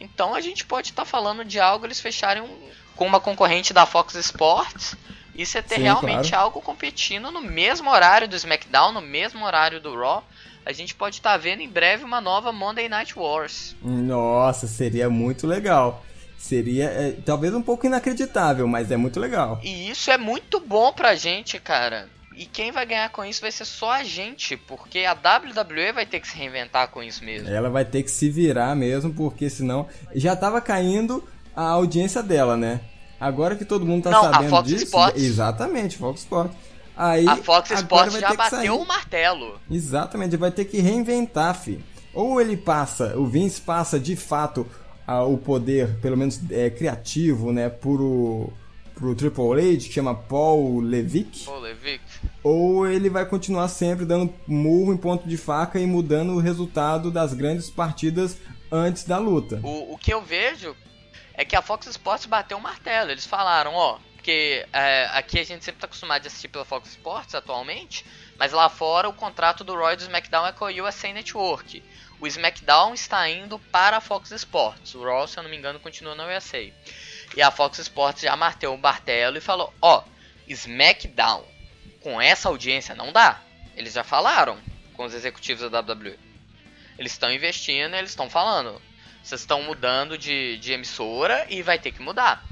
[0.00, 3.74] Então a gente pode estar tá falando de algo eles fecharem um, com uma concorrente
[3.74, 4.96] da Fox Sports
[5.38, 6.44] e você ter Sim, realmente claro.
[6.46, 10.24] algo competindo no mesmo horário do SmackDown, no mesmo horário do Raw.
[10.66, 13.76] A gente pode estar tá vendo em breve uma nova Monday Night Wars.
[13.80, 16.04] Nossa, seria muito legal.
[16.36, 19.60] Seria é, talvez um pouco inacreditável, mas é muito legal.
[19.62, 22.08] E isso é muito bom pra gente, cara.
[22.36, 26.04] E quem vai ganhar com isso vai ser só a gente, porque a WWE vai
[26.06, 27.48] ter que se reinventar com isso mesmo.
[27.48, 32.56] Ela vai ter que se virar mesmo, porque senão já tava caindo a audiência dela,
[32.56, 32.80] né?
[33.20, 35.22] Agora que todo mundo tá Não, sabendo a Fox disso, Sports.
[35.22, 36.56] exatamente, Fox Sports.
[36.96, 39.58] Aí, a Fox Sports já bateu o martelo.
[39.70, 41.78] Exatamente, vai ter que reinventar, fi.
[42.12, 44.66] Ou ele passa, o Vince passa de fato
[45.06, 48.52] o poder, pelo menos é, criativo, né, pro,
[48.94, 51.44] pro Triple H, que chama Paul Levick.
[51.44, 52.02] Paul Levick.
[52.42, 57.10] Ou ele vai continuar sempre dando murro em ponto de faca e mudando o resultado
[57.10, 58.36] das grandes partidas
[58.70, 59.60] antes da luta.
[59.62, 60.74] O, o que eu vejo
[61.38, 63.12] é que a Fox Sports bateu o martelo.
[63.12, 66.90] Eles falaram, ó, porque é, aqui a gente sempre tá acostumado a assistir pela Fox
[66.90, 68.04] Sports atualmente,
[68.36, 71.80] mas lá fora o contrato do Roy do SmackDown é com a USA Network.
[72.20, 74.96] O SmackDown está indo para a Fox Sports.
[74.96, 76.72] O Raw, se eu não me engano, continua na USA.
[77.36, 80.02] E a Fox Sports já marteu o martelo e falou: ó,
[80.48, 81.44] SmackDown
[82.00, 83.40] com essa audiência não dá.
[83.76, 84.58] Eles já falaram
[84.94, 86.18] com os executivos da WWE.
[86.98, 88.82] Eles estão investindo, eles estão falando.
[89.22, 92.44] Vocês estão mudando de, de emissora e vai ter que mudar.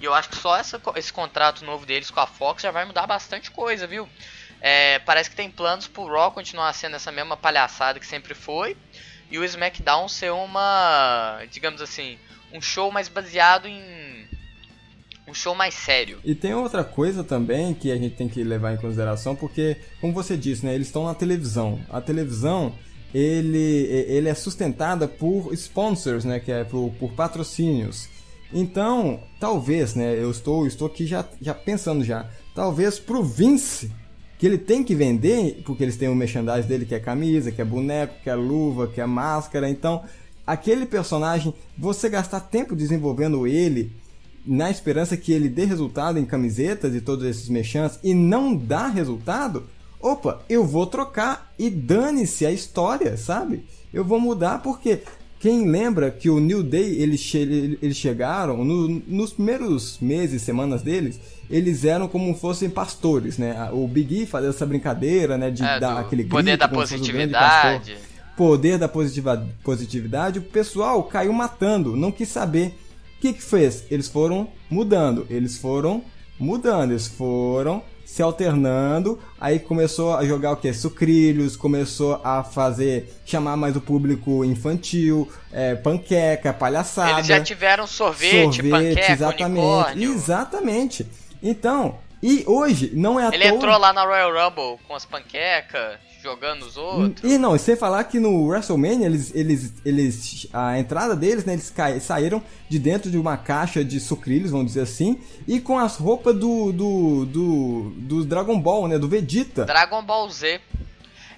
[0.00, 2.84] E eu acho que só essa, esse contrato novo deles com a Fox já vai
[2.84, 4.08] mudar bastante coisa, viu?
[4.60, 8.76] É, parece que tem planos pro Raw continuar sendo essa mesma palhaçada que sempre foi.
[9.28, 12.18] E o SmackDown ser uma, digamos assim,
[12.52, 14.28] um show mais baseado em.
[15.26, 16.20] Um show mais sério.
[16.24, 20.12] E tem outra coisa também que a gente tem que levar em consideração, porque, como
[20.12, 21.80] você disse, né, eles estão na televisão.
[21.88, 22.74] A televisão
[23.14, 23.58] ele,
[24.08, 28.08] ele é sustentada por sponsors, né, que é por, por patrocínios.
[28.52, 33.90] Então, talvez, né, eu estou, estou aqui já, já pensando já, talvez pro Vince,
[34.38, 37.62] que ele tem que vender, porque eles têm o merchandise dele que é camisa, que
[37.62, 40.02] é boneco, que é luva, que é máscara, então
[40.46, 43.92] aquele personagem, você gastar tempo desenvolvendo ele
[44.44, 48.88] na esperança que ele dê resultado em camisetas e todos esses mechãs e não dá
[48.88, 49.64] resultado,
[50.02, 53.64] opa, eu vou trocar e dane-se a história, sabe?
[53.94, 55.00] Eu vou mudar porque
[55.38, 57.38] quem lembra que o New Day eles, che
[57.82, 61.18] eles chegaram no, nos primeiros meses, semanas deles,
[61.50, 63.68] eles eram como fossem pastores, né?
[63.72, 65.50] O Big E fazia essa brincadeira, né?
[65.50, 66.98] De É, dar aquele poder grito, da grande pastor.
[66.98, 67.96] positividade.
[68.36, 72.74] Poder da positiva, positividade, o pessoal caiu matando, não quis saber.
[73.18, 73.84] O que que fez?
[73.90, 76.02] Eles foram mudando, eles foram
[76.40, 80.70] mudando, eles foram se alternando, aí começou a jogar o que?
[80.74, 87.12] Sucrilhos, começou a fazer, chamar mais o público infantil, é, panqueca, palhaçada.
[87.12, 90.12] Eles já tiveram sorvete, panqueca, exatamente, unicórnio.
[90.12, 91.06] exatamente.
[91.42, 93.56] Então, e hoje não é à Ele toa...
[93.56, 97.30] entrou lá na Royal Rumble com as panquecas, jogando os outros.
[97.30, 101.54] E não, e sem falar que no WrestleMania, eles, eles, eles, a entrada deles, né,
[101.54, 105.96] eles saíram de dentro de uma caixa de sucrilhos, vamos dizer assim, e com as
[105.96, 109.64] roupas do, do, do, do Dragon Ball, né, do Vegeta.
[109.64, 110.60] Dragon Ball Z.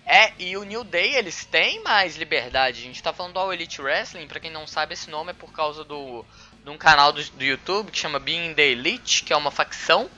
[0.07, 2.81] É, e o New Day, eles têm mais liberdade.
[2.81, 5.35] A gente tá falando do All Elite Wrestling, pra quem não sabe, esse nome é
[5.35, 6.23] por causa do,
[6.63, 10.11] de um canal do, do YouTube que chama Being the Elite, que é uma facção,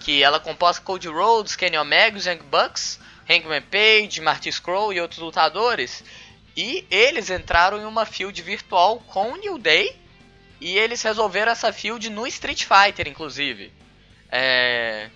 [0.00, 3.00] que ela é composta Cody Rhodes, Kenny Omega, Young Bucks,
[3.32, 6.04] Hangman Page, Marty Scurll e outros lutadores.
[6.56, 9.96] E eles entraram em uma field virtual com o New Day,
[10.60, 13.72] e eles resolveram essa field no Street Fighter, inclusive.
[14.30, 15.08] É...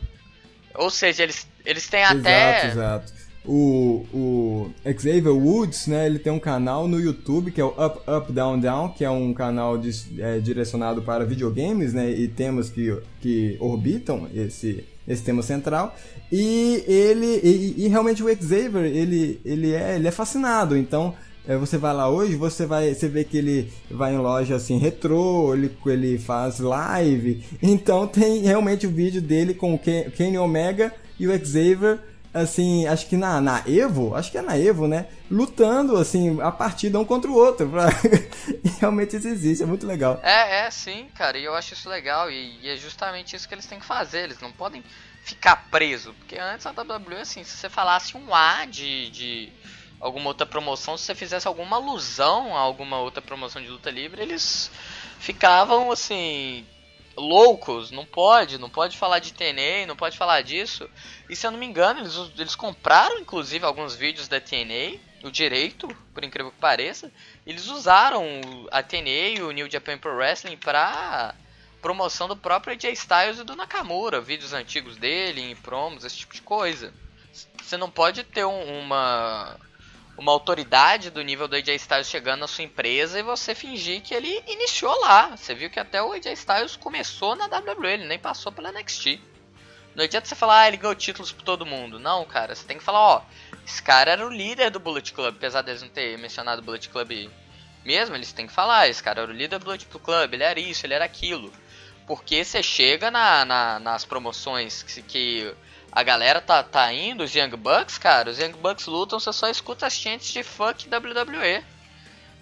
[0.75, 2.67] Ou seja, eles, eles têm até...
[2.67, 3.27] Exato, exato.
[3.49, 8.01] O, o Xavier Woods, né, ele tem um canal no YouTube que é o Up,
[8.11, 12.69] Up, Down, Down, que é um canal dis- é, direcionado para videogames, né, e temas
[12.69, 15.95] que, que orbitam esse, esse tema central.
[16.31, 21.15] E ele, e, e realmente o Xavier, ele, ele, é, ele é fascinado, então
[21.47, 24.79] é, você vai lá hoje, você vai, você vê que ele vai em loja assim
[24.79, 27.45] retrô, ele, ele faz live.
[27.63, 32.01] Então tem realmente o vídeo dele com o Ken- Kenny Omega e o Xavier,
[32.43, 35.09] assim, acho que na, na Evo, acho que é na Evo, né?
[35.31, 37.69] Lutando assim a partida um contra o outro.
[37.69, 37.89] Pra...
[38.65, 40.21] e realmente isso existe, é muito legal.
[40.23, 43.55] É, é, sim, cara, e eu acho isso legal, e, e é justamente isso que
[43.55, 44.83] eles têm que fazer, eles não podem
[45.25, 49.53] ficar preso, porque antes a WWE, assim, se você falasse um A de, de
[50.01, 54.23] alguma outra promoção, se você fizesse alguma alusão a alguma outra promoção de luta livre,
[54.23, 54.71] eles
[55.19, 56.65] ficavam, assim,
[57.17, 60.89] loucos, não pode, não pode falar de TNA, não pode falar disso,
[61.29, 65.31] e se eu não me engano, eles, eles compraram, inclusive, alguns vídeos da TNA, o
[65.31, 67.11] direito, por incrível que pareça,
[67.47, 68.23] eles usaram
[68.71, 71.35] a TNA e o New Japan Pro Wrestling pra
[71.81, 76.35] promoção do próprio AJ Styles e do Nakamura, vídeos antigos dele, em promos, esse tipo
[76.35, 76.93] de coisa.
[77.63, 79.57] Você não pode ter um- uma
[80.17, 84.15] uma autoridade do nível do AJ Styles chegando na sua empresa e você fingir que
[84.15, 85.37] ele iniciou lá.
[85.37, 89.21] Você viu que até o AJ Styles começou na WWE, ele nem passou pela NXT.
[89.95, 91.99] Não adianta você falar, ah, ele ganhou títulos por todo mundo.
[91.99, 93.23] Não, cara, você tem que falar, ó,
[93.67, 96.89] esse cara era o líder do Bullet Club, apesar deles não ter mencionado o Bullet
[96.89, 97.31] Club
[97.85, 100.59] mesmo, eles têm que falar, esse cara era o líder do Bullet Club, ele era
[100.61, 101.51] isso, ele era aquilo.
[102.07, 105.55] Porque você chega na, na- nas promoções que, que
[105.97, 109.49] a galera tá, tá indo, os Young Bucks, cara, os Young Bucks lutam, você só
[109.49, 111.65] escuta as chantes de fuck WWE.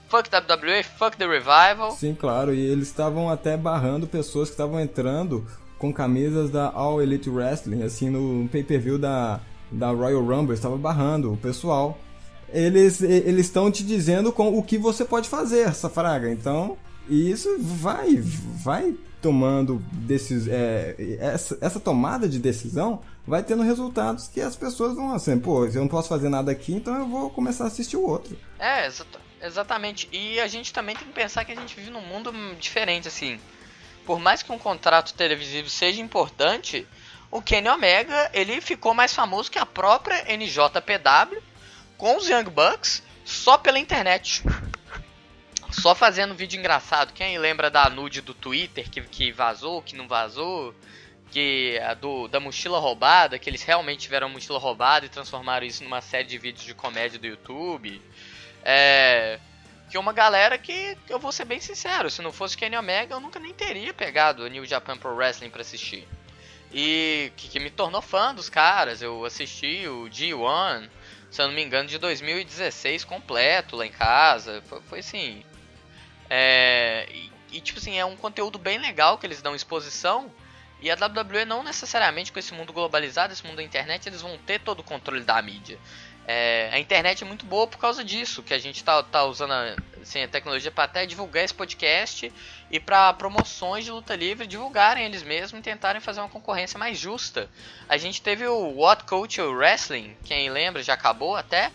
[0.09, 1.93] Fuck WWE, fuck the Revival.
[1.93, 5.47] Sim, claro, e eles estavam até barrando pessoas que estavam entrando
[5.79, 9.39] com camisas da All Elite Wrestling, assim, no pay-per-view da,
[9.71, 11.97] da Royal Rumble, estava barrando o pessoal.
[12.49, 16.29] Eles eles estão te dizendo com o que você pode fazer, essa fraga.
[16.29, 16.77] Então,
[17.09, 24.29] E isso vai, vai tomando desses, é, essa, essa tomada de decisão vai tendo resultados
[24.29, 27.31] que as pessoas vão assim, pô, eu não posso fazer nada aqui, então eu vou
[27.31, 28.39] começar a assistir o outro.
[28.59, 28.89] É,
[29.43, 30.09] exatamente.
[30.13, 33.41] E a gente também tem que pensar que a gente vive num mundo diferente, assim.
[34.05, 36.87] Por mais que um contrato televisivo seja importante,
[37.31, 41.43] o Kenny Omega, ele ficou mais famoso que a própria NJPW
[41.97, 44.43] com os Young Bucks só pela internet.
[45.71, 47.13] Só fazendo vídeo engraçado.
[47.13, 50.75] Quem lembra da nude do Twitter que, que vazou, que não vazou?
[51.35, 55.67] Que a do, da mochila roubada, que eles realmente tiveram a mochila roubada e transformaram
[55.67, 58.01] isso numa série de vídeos de comédia do YouTube.
[58.63, 59.41] É.
[59.91, 63.21] Que uma galera que, eu vou ser bem sincero, se não fosse Kenny Omega, eu
[63.21, 66.07] nunca nem teria pegado o New Japan Pro Wrestling para assistir.
[66.73, 69.03] E que, que, me tornou fã dos caras.
[69.03, 70.89] Eu assisti o G1,
[71.33, 74.63] se eu não me engano, de 2016 completo lá em casa.
[74.69, 75.45] Foi, foi assim.
[76.31, 80.33] É, e, e, tipo assim, é um conteúdo bem legal que eles dão exposição.
[80.81, 84.37] E a WWE não necessariamente com esse mundo globalizado, esse mundo da internet, eles vão
[84.39, 85.79] ter todo o controle da mídia.
[86.27, 89.53] É, a internet é muito boa por causa disso, que a gente tá, tá usando
[89.53, 92.33] a, assim, a tecnologia para até divulgar esse podcast
[92.71, 96.99] e para promoções de luta livre divulgarem eles mesmos e tentarem fazer uma concorrência mais
[96.99, 97.51] justa.
[97.89, 101.71] A gente teve o What Culture Wrestling, quem lembra já acabou até.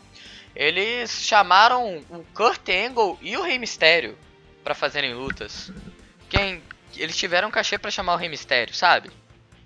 [0.56, 4.18] Eles chamaram o Kurt Angle e o Rei Mistério
[4.64, 5.72] para fazerem lutas.
[6.28, 6.62] Quem
[7.00, 9.12] eles tiveram cachê para chamar o Rei Mistério, sabe?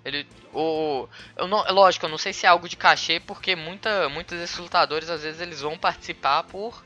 [0.04, 4.08] Ele o eu não, lógico, eu não sei se é algo de cachê porque muita
[4.08, 6.84] muitos desses lutadores às vezes eles vão participar por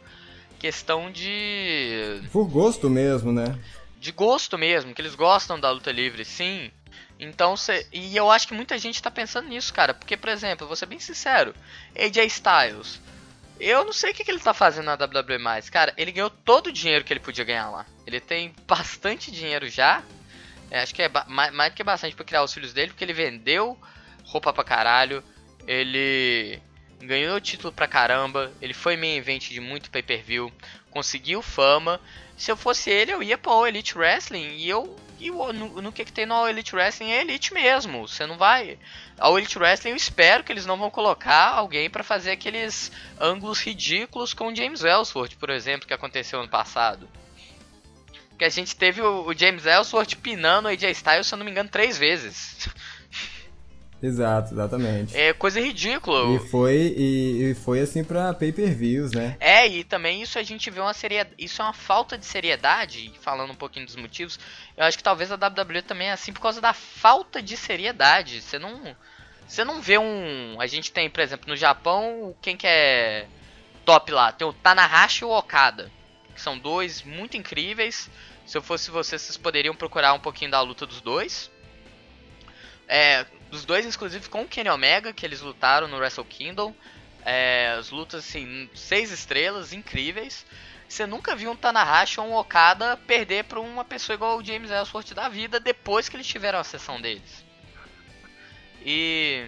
[0.59, 3.59] questão de por gosto mesmo, né?
[3.99, 6.71] De gosto mesmo, que eles gostam da luta livre, sim.
[7.19, 10.69] Então, cê, e eu acho que muita gente tá pensando nisso, cara, porque por exemplo,
[10.69, 11.53] vou ser bem sincero,
[11.97, 13.01] AJ Styles,
[13.61, 16.31] eu não sei o que, que ele tá fazendo na WWE mais, cara, ele ganhou
[16.31, 17.87] todo o dinheiro que ele podia ganhar lá.
[18.07, 20.03] Ele tem bastante dinheiro já,
[20.71, 23.05] é, acho que é mais, mais do que bastante para criar os filhos dele, porque
[23.05, 23.79] ele vendeu
[24.25, 25.25] roupa pra caralho,
[25.67, 26.61] ele
[27.01, 30.53] ganhou título pra caramba, ele foi main event de muito pay-per-view,
[30.91, 32.01] conseguiu fama.
[32.37, 35.83] Se eu fosse ele, eu ia pra All Elite Wrestling e eu e o, no,
[35.83, 38.07] no, que, que tem no All Elite Wrestling é Elite mesmo.
[38.07, 38.79] Você não vai.
[39.19, 43.61] All Elite Wrestling eu espero que eles não vão colocar alguém para fazer aqueles ângulos
[43.61, 47.09] ridículos com o James Ellsworth, por exemplo, que aconteceu ano passado.
[48.39, 51.45] Que a gente teve o, o James Ellsworth pinando o AJ Styles, se eu não
[51.45, 52.69] me engano, três vezes.
[54.03, 55.17] Exato, exatamente.
[55.17, 56.37] É coisa ridícula.
[56.37, 59.37] E foi, e, e foi assim pra pay-per-views, né?
[59.41, 61.35] É, e também isso a gente vê uma seriedade.
[61.37, 64.39] Isso é uma falta de seriedade, falando um pouquinho dos motivos.
[64.77, 68.41] Eu acho que talvez a WWE também é assim por causa da falta de seriedade.
[68.41, 68.97] Você não.
[69.49, 70.61] Você não vê um.
[70.61, 73.27] A gente tem, por exemplo, no Japão, quem que é
[73.85, 74.31] top lá?
[74.31, 75.91] Tem o Tanahashi e o Okada.
[76.35, 78.09] Que são dois muito incríveis.
[78.49, 81.51] Se eu fosse você, vocês poderiam procurar um pouquinho da luta dos dois.
[82.89, 86.75] É, dos dois, inclusive, com o Kenny Omega, que eles lutaram no Wrestle Kingdom.
[87.27, 90.47] É, as lutas, assim, seis estrelas, incríveis.
[90.89, 94.71] Você nunca viu um Tanahashi ou um Okada perder para uma pessoa igual o James
[94.71, 97.45] Ellsworth da vida depois que eles tiveram a sessão deles.
[98.83, 99.47] E,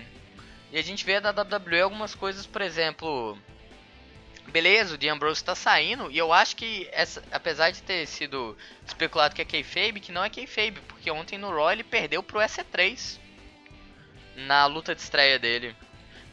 [0.70, 3.38] e a gente vê na WWE algumas coisas, por exemplo,
[4.50, 8.56] beleza, o Dean Ambrose tá saindo, e eu acho que, essa, apesar de ter sido
[8.86, 12.40] especulado que é kayfabe, que não é kayfabe, porque ontem no Raw ele perdeu pro
[12.40, 13.18] EC3
[14.36, 15.74] na luta de estreia dele.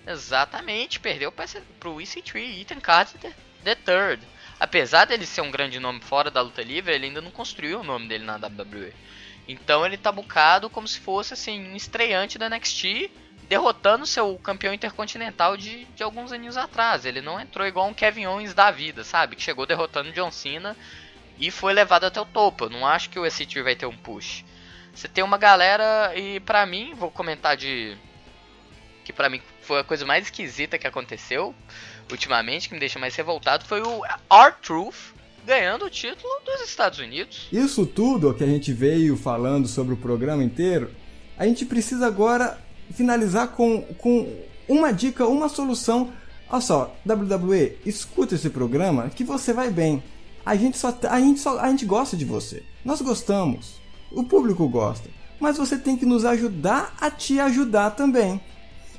[0.06, 4.25] Exatamente, perdeu pro EC3, Ethan Carter the Third.
[4.60, 7.84] Apesar dele ser um grande nome fora da luta livre, ele ainda não construiu o
[7.84, 8.93] nome dele na WWE.
[9.47, 13.10] Então ele tá bucado como se fosse assim um estreante da NXT
[13.47, 17.05] derrotando seu campeão intercontinental de, de alguns anos atrás.
[17.05, 19.36] Ele não entrou igual um Kevin Owens da vida, sabe?
[19.36, 20.75] Que chegou derrotando John Cena
[21.39, 22.65] e foi levado até o topo.
[22.65, 24.43] Eu não acho que o SCT vai ter um push.
[24.93, 27.95] Você tem uma galera e para mim, vou comentar de
[29.05, 31.55] que para mim foi a coisa mais esquisita que aconteceu
[32.12, 35.13] ultimamente, que me deixa mais revoltado, foi o R-Truth
[35.45, 37.47] ganhando o título dos Estados Unidos.
[37.51, 40.91] Isso tudo que a gente veio falando sobre o programa inteiro,
[41.37, 42.60] a gente precisa agora
[42.92, 44.27] finalizar com, com
[44.67, 46.12] uma dica, uma solução.
[46.50, 50.04] Olha só, WWE, escuta esse programa que você vai bem.
[50.46, 52.63] A gente só a gente só a gente gosta de você.
[52.85, 53.81] Nós gostamos.
[54.12, 55.10] O público gosta.
[55.40, 58.40] Mas você tem que nos ajudar a te ajudar também.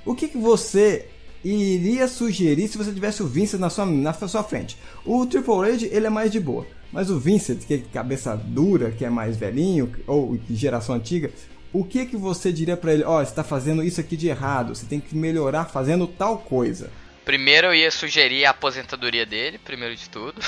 [0.04, 1.08] O que, que você
[1.44, 4.76] iria sugerir se você tivesse o Vincent na sua, na sua frente?
[5.04, 6.66] O Triple H ele é mais de boa.
[6.92, 11.30] Mas o Vincent, que é cabeça dura, que é mais velhinho, ou geração antiga,
[11.72, 13.04] o que que você diria para ele?
[13.04, 16.38] Ó, oh, você tá fazendo isso aqui de errado, você tem que melhorar fazendo tal
[16.38, 16.90] coisa.
[17.24, 20.40] Primeiro eu ia sugerir a aposentadoria dele, primeiro de tudo.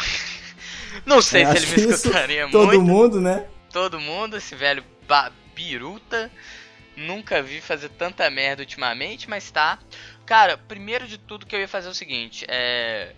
[1.05, 2.83] Não sei Eu se ele me escutaria Todo muito.
[2.83, 3.47] mundo, né?
[3.71, 4.83] Todo mundo, esse velho
[5.55, 6.31] biruta.
[6.97, 9.79] Nunca vi fazer tanta merda ultimamente, mas tá.
[10.27, 13.13] Cara, primeiro de tudo que eu ia fazer é o seguinte, é.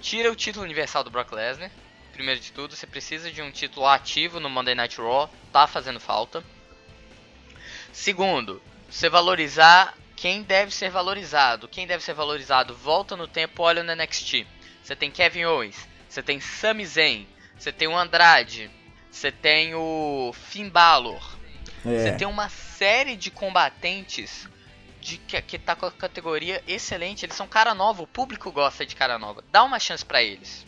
[0.00, 1.70] Tira o título universal do Brock Lesnar.
[2.12, 5.98] Primeiro de tudo, você precisa de um título ativo no Monday Night Raw, tá fazendo
[5.98, 6.44] falta.
[7.92, 11.66] Segundo, você valorizar quem deve ser valorizado.
[11.68, 14.46] Quem deve ser valorizado, volta no tempo, olha no NXT.
[14.82, 17.26] Você tem Kevin Owens, você tem Sami Zayn,
[17.58, 18.70] você tem o Andrade,
[19.10, 21.36] você tem o Finn Balor.
[21.82, 22.12] Você É.
[22.12, 24.48] tem uma série de combatentes
[25.00, 27.24] de que, que tá com a categoria excelente.
[27.26, 29.42] Eles são cara nova, o público gosta de cara nova.
[29.50, 30.64] Dá uma chance pra eles.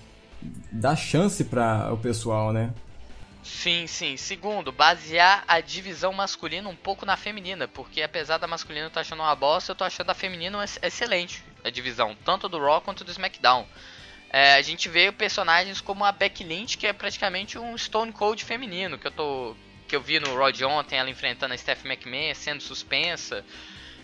[0.75, 2.73] Dá chance para o pessoal, né?
[3.45, 4.17] Sim, sim.
[4.17, 8.99] Segundo, basear a divisão masculina um pouco na feminina, porque apesar da masculina eu tô
[8.99, 12.81] achando uma bosta, eu tô achando a feminina ex- excelente, a divisão, tanto do Raw
[12.81, 13.67] quanto do SmackDown.
[14.31, 18.43] É, a gente vê personagens como a Becky Lynch, que é praticamente um Stone Cold
[18.45, 19.55] feminino, que eu tô
[19.87, 23.45] que eu vi no Raw de ontem, ela enfrentando a Steph McMahon, sendo suspensa.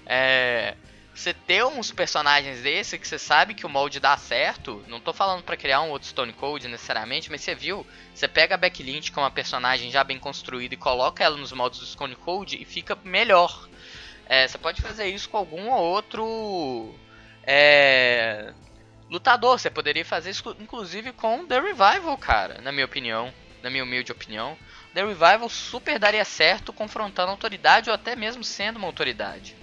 [0.07, 0.77] É,
[1.21, 5.13] você ter uns personagens desse que você sabe que o molde dá certo, não tô
[5.13, 8.83] falando pra criar um outro Stone Cold necessariamente, mas você viu, você pega a Becky
[8.83, 12.57] Lynch, é uma personagem já bem construída, e coloca ela nos moldes do Stone Cold
[12.61, 13.69] e fica melhor.
[14.25, 16.95] É, você pode fazer isso com algum ou outro
[17.45, 18.55] é,
[19.11, 23.31] lutador, você poderia fazer isso inclusive com The Revival, cara, na minha opinião,
[23.63, 24.57] na minha humilde opinião.
[24.95, 29.60] The Revival super daria certo confrontando a autoridade ou até mesmo sendo uma autoridade.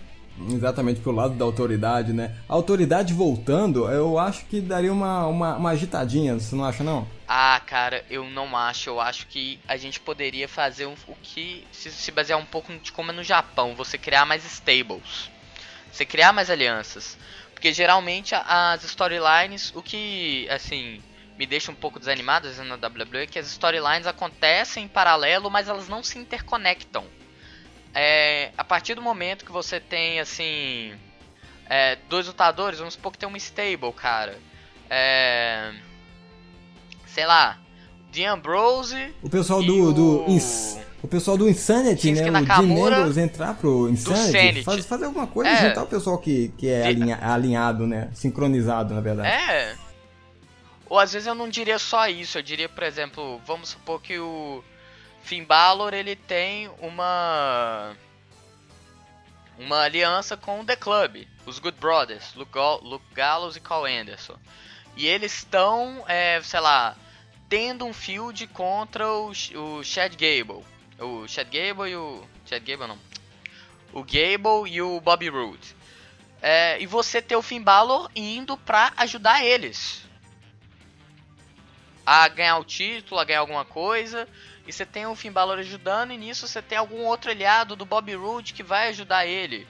[0.51, 2.35] Exatamente pro lado da autoridade, né?
[2.47, 7.07] A autoridade voltando, eu acho que daria uma, uma, uma agitadinha, você não acha não?
[7.27, 8.89] Ah, cara, eu não acho.
[8.89, 12.71] Eu acho que a gente poderia fazer um- o que se, se basear um pouco
[12.77, 15.29] de como é no Japão, você criar mais stables,
[15.91, 17.17] você criar mais alianças,
[17.53, 21.01] porque geralmente as storylines, o que assim
[21.37, 25.67] me deixa um pouco desanimado na WWE é que as storylines acontecem em paralelo, mas
[25.67, 27.05] elas não se interconectam.
[27.99, 30.93] É, a partir do momento que você tem assim
[31.67, 34.37] é, dois lutadores, vamos supor que tem uma stable, cara.
[34.87, 35.73] É,
[37.07, 37.57] sei lá,
[38.13, 42.39] The Ambrose O pessoal do, do o- Ins- o pessoal do Insanity, Shinsuke né?
[42.39, 44.63] O Dean Nakamura Ambrose entrar pro Insanity, Sanity.
[44.63, 45.67] faz, fazer alguma coisa, É.
[45.67, 48.09] juntar o pessoal que, que é alinha- alinhado, né?
[48.13, 49.27] Sincronizado, na verdade.
[49.29, 49.75] É.
[50.89, 54.17] Ou às vezes eu não diria só isso, eu diria, por exemplo, vamos supor que
[54.19, 54.63] o
[55.27, 57.93] Finn Balor ele tem uma
[59.59, 64.37] uma aliança com o The Club, os Good Brothers, Luke, Luke Gallows e Carl Anderson.
[64.95, 66.95] E eles estão, é, sei lá,
[67.49, 70.63] tendo um feud contra o, o Chad Gable.
[70.97, 72.23] O Chad Gable e o.
[72.45, 72.99] Chad Gable não.
[73.91, 75.75] O Gable e o Bobby Roode.
[76.41, 80.07] É, e você ter o Finn Balor indo pra ajudar eles
[82.07, 84.29] a ganhar o título, a ganhar alguma coisa.
[84.67, 87.85] E você tem o Finn Balor ajudando, e nisso você tem algum outro aliado do
[87.85, 89.65] Bobby Roode que vai ajudar ele.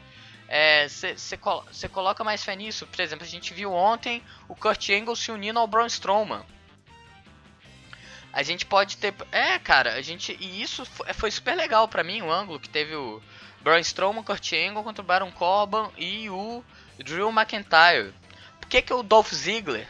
[0.90, 2.88] Você coloca mais fé nisso.
[2.88, 6.42] Por exemplo, a gente viu ontem o Kurt Angle se unindo ao Braun Strowman.
[8.34, 9.14] A gente pode ter.
[9.32, 10.36] É, cara, a gente.
[10.40, 13.22] E isso fo- foi super legal pra mim, o ângulo que teve o
[13.62, 16.64] Braun Strowman, Kurt Angle contra o Baron Corbin e o
[17.00, 18.14] Drew McIntyre.
[18.60, 19.88] Por que, que o Dolph Ziggler,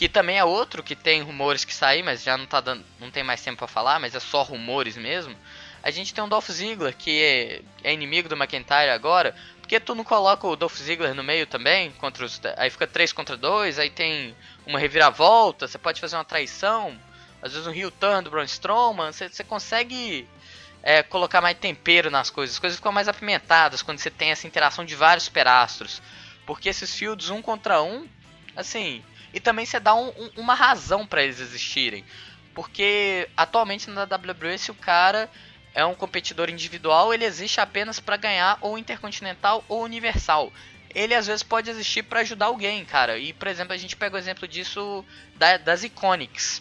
[0.00, 2.82] que também é outro que tem rumores que sair, mas já não tá dando.
[2.98, 5.36] não tem mais tempo pra falar, mas é só rumores mesmo.
[5.82, 9.34] A gente tem um Dolph Ziggler que é, é inimigo do McIntyre agora.
[9.60, 11.90] Por que tu não coloca o Dolph Ziggler no meio também?
[11.92, 14.34] Contra os, aí fica 3 contra 2, aí tem
[14.66, 16.98] uma reviravolta, você pode fazer uma traição,
[17.42, 20.26] às vezes um heel turn do Braun Strowman, você, consegue
[20.82, 24.46] é, colocar mais tempero nas coisas, as coisas ficam mais apimentadas quando você tem essa
[24.46, 26.00] interação de vários superastros.
[26.46, 28.08] Porque esses fields um contra um,
[28.56, 32.04] assim, e também você dá um- um- uma razão pra eles existirem.
[32.54, 35.30] Porque atualmente na WWE, se o cara
[35.74, 40.52] é um competidor individual, ele existe apenas pra ganhar ou Intercontinental ou Universal.
[40.92, 43.16] Ele às vezes pode existir pra ajudar alguém, cara.
[43.18, 45.04] E, por exemplo, a gente pega o exemplo disso
[45.36, 46.60] da- das Iconics.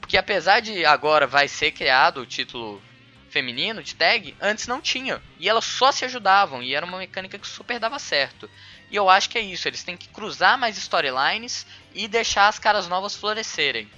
[0.00, 2.82] Porque apesar de agora vai ser criado o título
[3.28, 5.22] feminino de tag, antes não tinha.
[5.38, 6.60] E elas só se ajudavam.
[6.60, 8.50] E era uma mecânica que super dava certo.
[8.90, 9.68] E eu acho que é isso.
[9.68, 13.88] Eles têm que cruzar mais storylines e deixar as caras novas florescerem.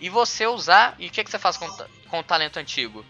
[0.00, 0.96] E você usar.
[0.98, 1.68] E o que, que você faz com,
[2.08, 3.04] com o talento antigo?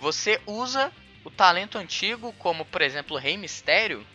[0.00, 0.92] Você usa
[1.24, 4.06] o talento antigo, como por exemplo o Rei Mistério,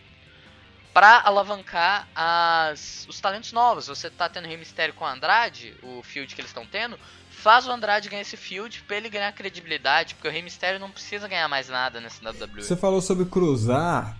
[0.93, 3.87] para alavancar as, os talentos novos.
[3.87, 6.99] Você tá tendo Rei Mistério com o Andrade, o field que eles estão tendo,
[7.29, 10.91] faz o Andrade ganhar esse field pra ele ganhar credibilidade, porque o Rei Mistério não
[10.91, 12.61] precisa ganhar mais nada nessa WWE.
[12.61, 14.17] Você falou sobre cruzar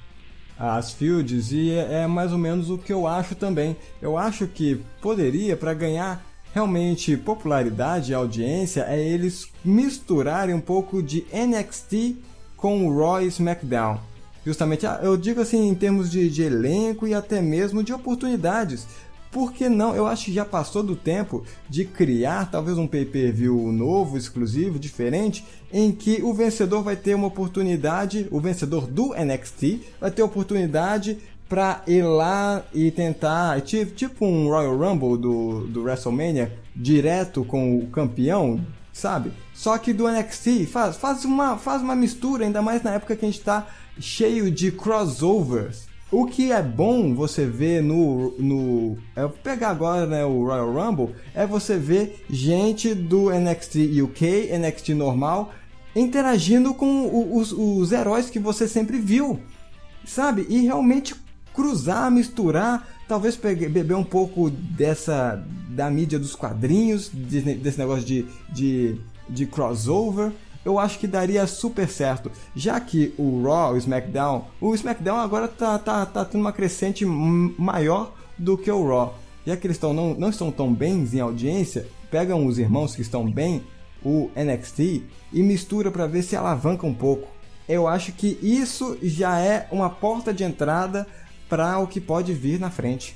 [0.59, 3.77] as fields e é, é mais ou menos o que eu acho também.
[4.01, 11.01] Eu acho que poderia, para ganhar realmente popularidade e audiência é eles misturarem um pouco
[11.01, 12.17] de NXT
[12.57, 13.99] com o Raw e SmackDown.
[14.45, 18.87] Justamente, ah, eu digo assim em termos de, de elenco e até mesmo de oportunidades.
[19.31, 19.95] Por que não?
[19.95, 25.45] Eu acho que já passou do tempo de criar talvez um pay-per-view novo, exclusivo, diferente,
[25.71, 31.19] em que o vencedor vai ter uma oportunidade, o vencedor do NXT vai ter oportunidade
[31.47, 37.87] para ir lá e tentar, tipo um Royal Rumble do, do WrestleMania, direto com o
[37.87, 38.63] campeão,
[38.93, 39.31] sabe?
[39.53, 43.25] Só que do NXT faz, faz, uma, faz uma mistura, ainda mais na época que
[43.25, 43.67] a gente está
[43.99, 45.88] cheio de crossovers.
[46.11, 48.33] O que é bom você ver no.
[48.39, 54.49] no vou pegar agora né, o Royal Rumble, é você ver gente do NXT UK,
[54.57, 55.53] NXT normal,
[55.95, 59.39] interagindo com os, os heróis que você sempre viu.
[60.03, 60.47] Sabe?
[60.49, 61.13] E realmente
[61.53, 65.43] cruzar, misturar, talvez beber um pouco dessa.
[65.69, 68.99] da mídia dos quadrinhos, desse negócio de, de,
[69.29, 70.31] de crossover
[70.63, 72.31] eu acho que daria super certo.
[72.55, 77.05] Já que o Raw, o SmackDown, o SmackDown agora tá, tá, tá tendo uma crescente
[77.05, 79.17] maior do que o Raw.
[79.45, 83.01] Já que eles tão, não, não estão tão bem em audiência, pegam os irmãos que
[83.01, 83.63] estão bem,
[84.03, 87.27] o NXT, e mistura para ver se alavanca um pouco.
[87.67, 91.07] Eu acho que isso já é uma porta de entrada
[91.47, 93.15] para o que pode vir na frente.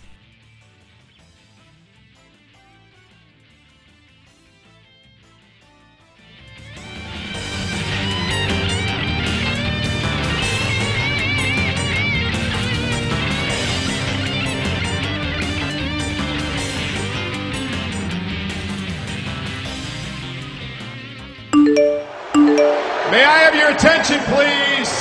[23.84, 24.92] Attention, please.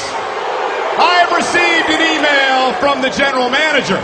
[0.98, 4.00] I have received an email from the general manager.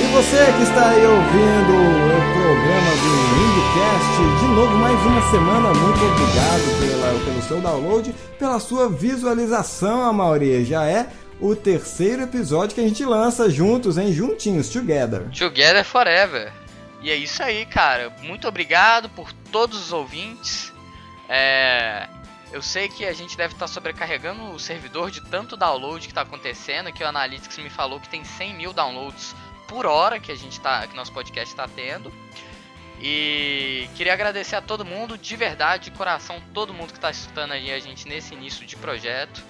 [0.00, 5.74] E você que está aí ouvindo o programa do Ringcast, de novo mais uma semana,
[5.74, 11.06] muito obrigado pela, pelo seu download, pela sua visualização, a maioria já é
[11.40, 14.12] o terceiro episódio que a gente lança juntos, hein?
[14.12, 15.30] Juntinhos, together.
[15.30, 16.52] Together forever.
[17.00, 18.10] E é isso aí, cara.
[18.22, 20.72] Muito obrigado por todos os ouvintes.
[21.28, 22.08] É...
[22.52, 26.20] Eu sei que a gente deve estar sobrecarregando o servidor de tanto download que está
[26.20, 29.34] acontecendo, que o Analytics me falou que tem 100 mil downloads
[29.66, 32.12] por hora que a gente tá, que nosso podcast está tendo.
[33.00, 37.52] E queria agradecer a todo mundo, de verdade, de coração, todo mundo que está escutando
[37.52, 39.42] aí a gente nesse início de projeto.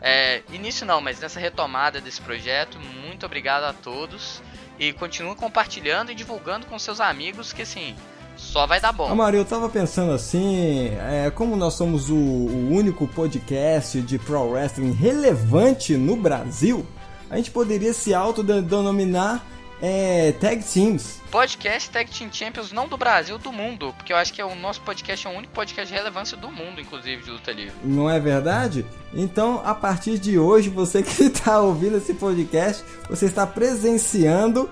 [0.00, 4.42] É, início não, mas nessa retomada desse projeto, muito obrigado a todos.
[4.78, 7.96] E continue compartilhando e divulgando com seus amigos que assim,
[8.36, 9.10] só vai dar bom.
[9.10, 14.50] Amaro, eu tava pensando assim, é, como nós somos o, o único podcast de pro
[14.50, 16.86] wrestling relevante no Brasil,
[17.30, 19.42] a gente poderia se autodenominar
[19.80, 21.20] é, Tag Teams.
[21.30, 23.92] Podcast Tag Team Champions, não do Brasil, do mundo.
[23.96, 26.50] Porque eu acho que é o nosso podcast é o único podcast de relevância do
[26.50, 27.74] mundo, inclusive, de luta livre.
[27.84, 28.86] Não é verdade?
[29.12, 34.68] Então, a partir de hoje, você que está ouvindo esse podcast, você está presenciando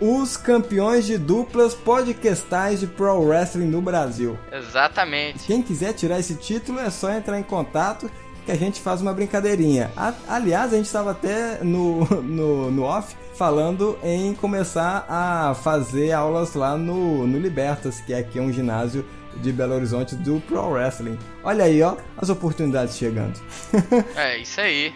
[0.00, 4.38] os campeões de duplas podcastais de Pro Wrestling no Brasil.
[4.52, 5.46] Exatamente.
[5.46, 8.10] Quem quiser tirar esse título é só entrar em contato
[8.46, 9.90] que a gente faz uma brincadeirinha.
[10.28, 16.54] aliás, a gente estava até no, no, no off falando em começar a fazer aulas
[16.54, 19.04] lá no, no Libertas, que é aqui um ginásio
[19.36, 21.18] de Belo Horizonte do Pro Wrestling.
[21.42, 23.38] Olha aí, ó, as oportunidades chegando.
[24.16, 24.94] é, isso aí.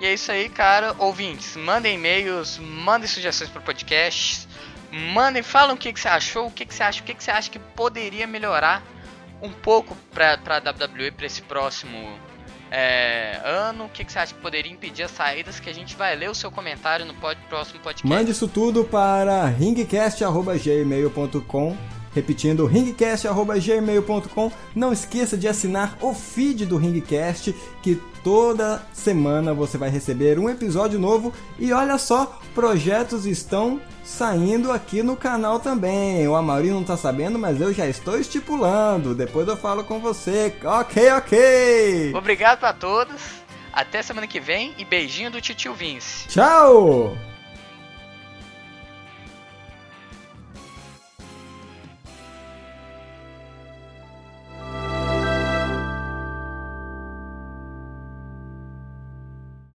[0.00, 0.94] E é isso aí, cara.
[0.98, 4.48] Ouvintes, mandem e-mails, mandem sugestões para podcasts,
[5.12, 7.22] mandem, falam o que, que você achou, o que, que você acha, o que, que
[7.22, 8.82] você acha que poderia melhorar
[9.42, 12.16] um pouco para a WWE para esse próximo
[12.74, 15.94] é, ano, o que, que, você acha que poderia impedir as saídas, que a gente
[15.94, 18.08] vai ler o seu comentário no pod, próximo podcast.
[18.08, 21.76] Mande isso tudo para ringcast.gmail.com
[22.14, 29.90] Repetindo, ringcast.gmail.com Não esqueça de assinar o feed do Ringcast, que toda semana você vai
[29.90, 31.32] receber um episódio novo.
[31.58, 36.26] E olha só, projetos estão saindo aqui no canal também.
[36.28, 39.14] O Amaury não tá sabendo, mas eu já estou estipulando.
[39.14, 40.54] Depois eu falo com você.
[40.64, 42.12] Ok, ok.
[42.14, 43.42] Obrigado a todos.
[43.72, 46.28] Até semana que vem e beijinho do tio Vince.
[46.28, 47.16] Tchau!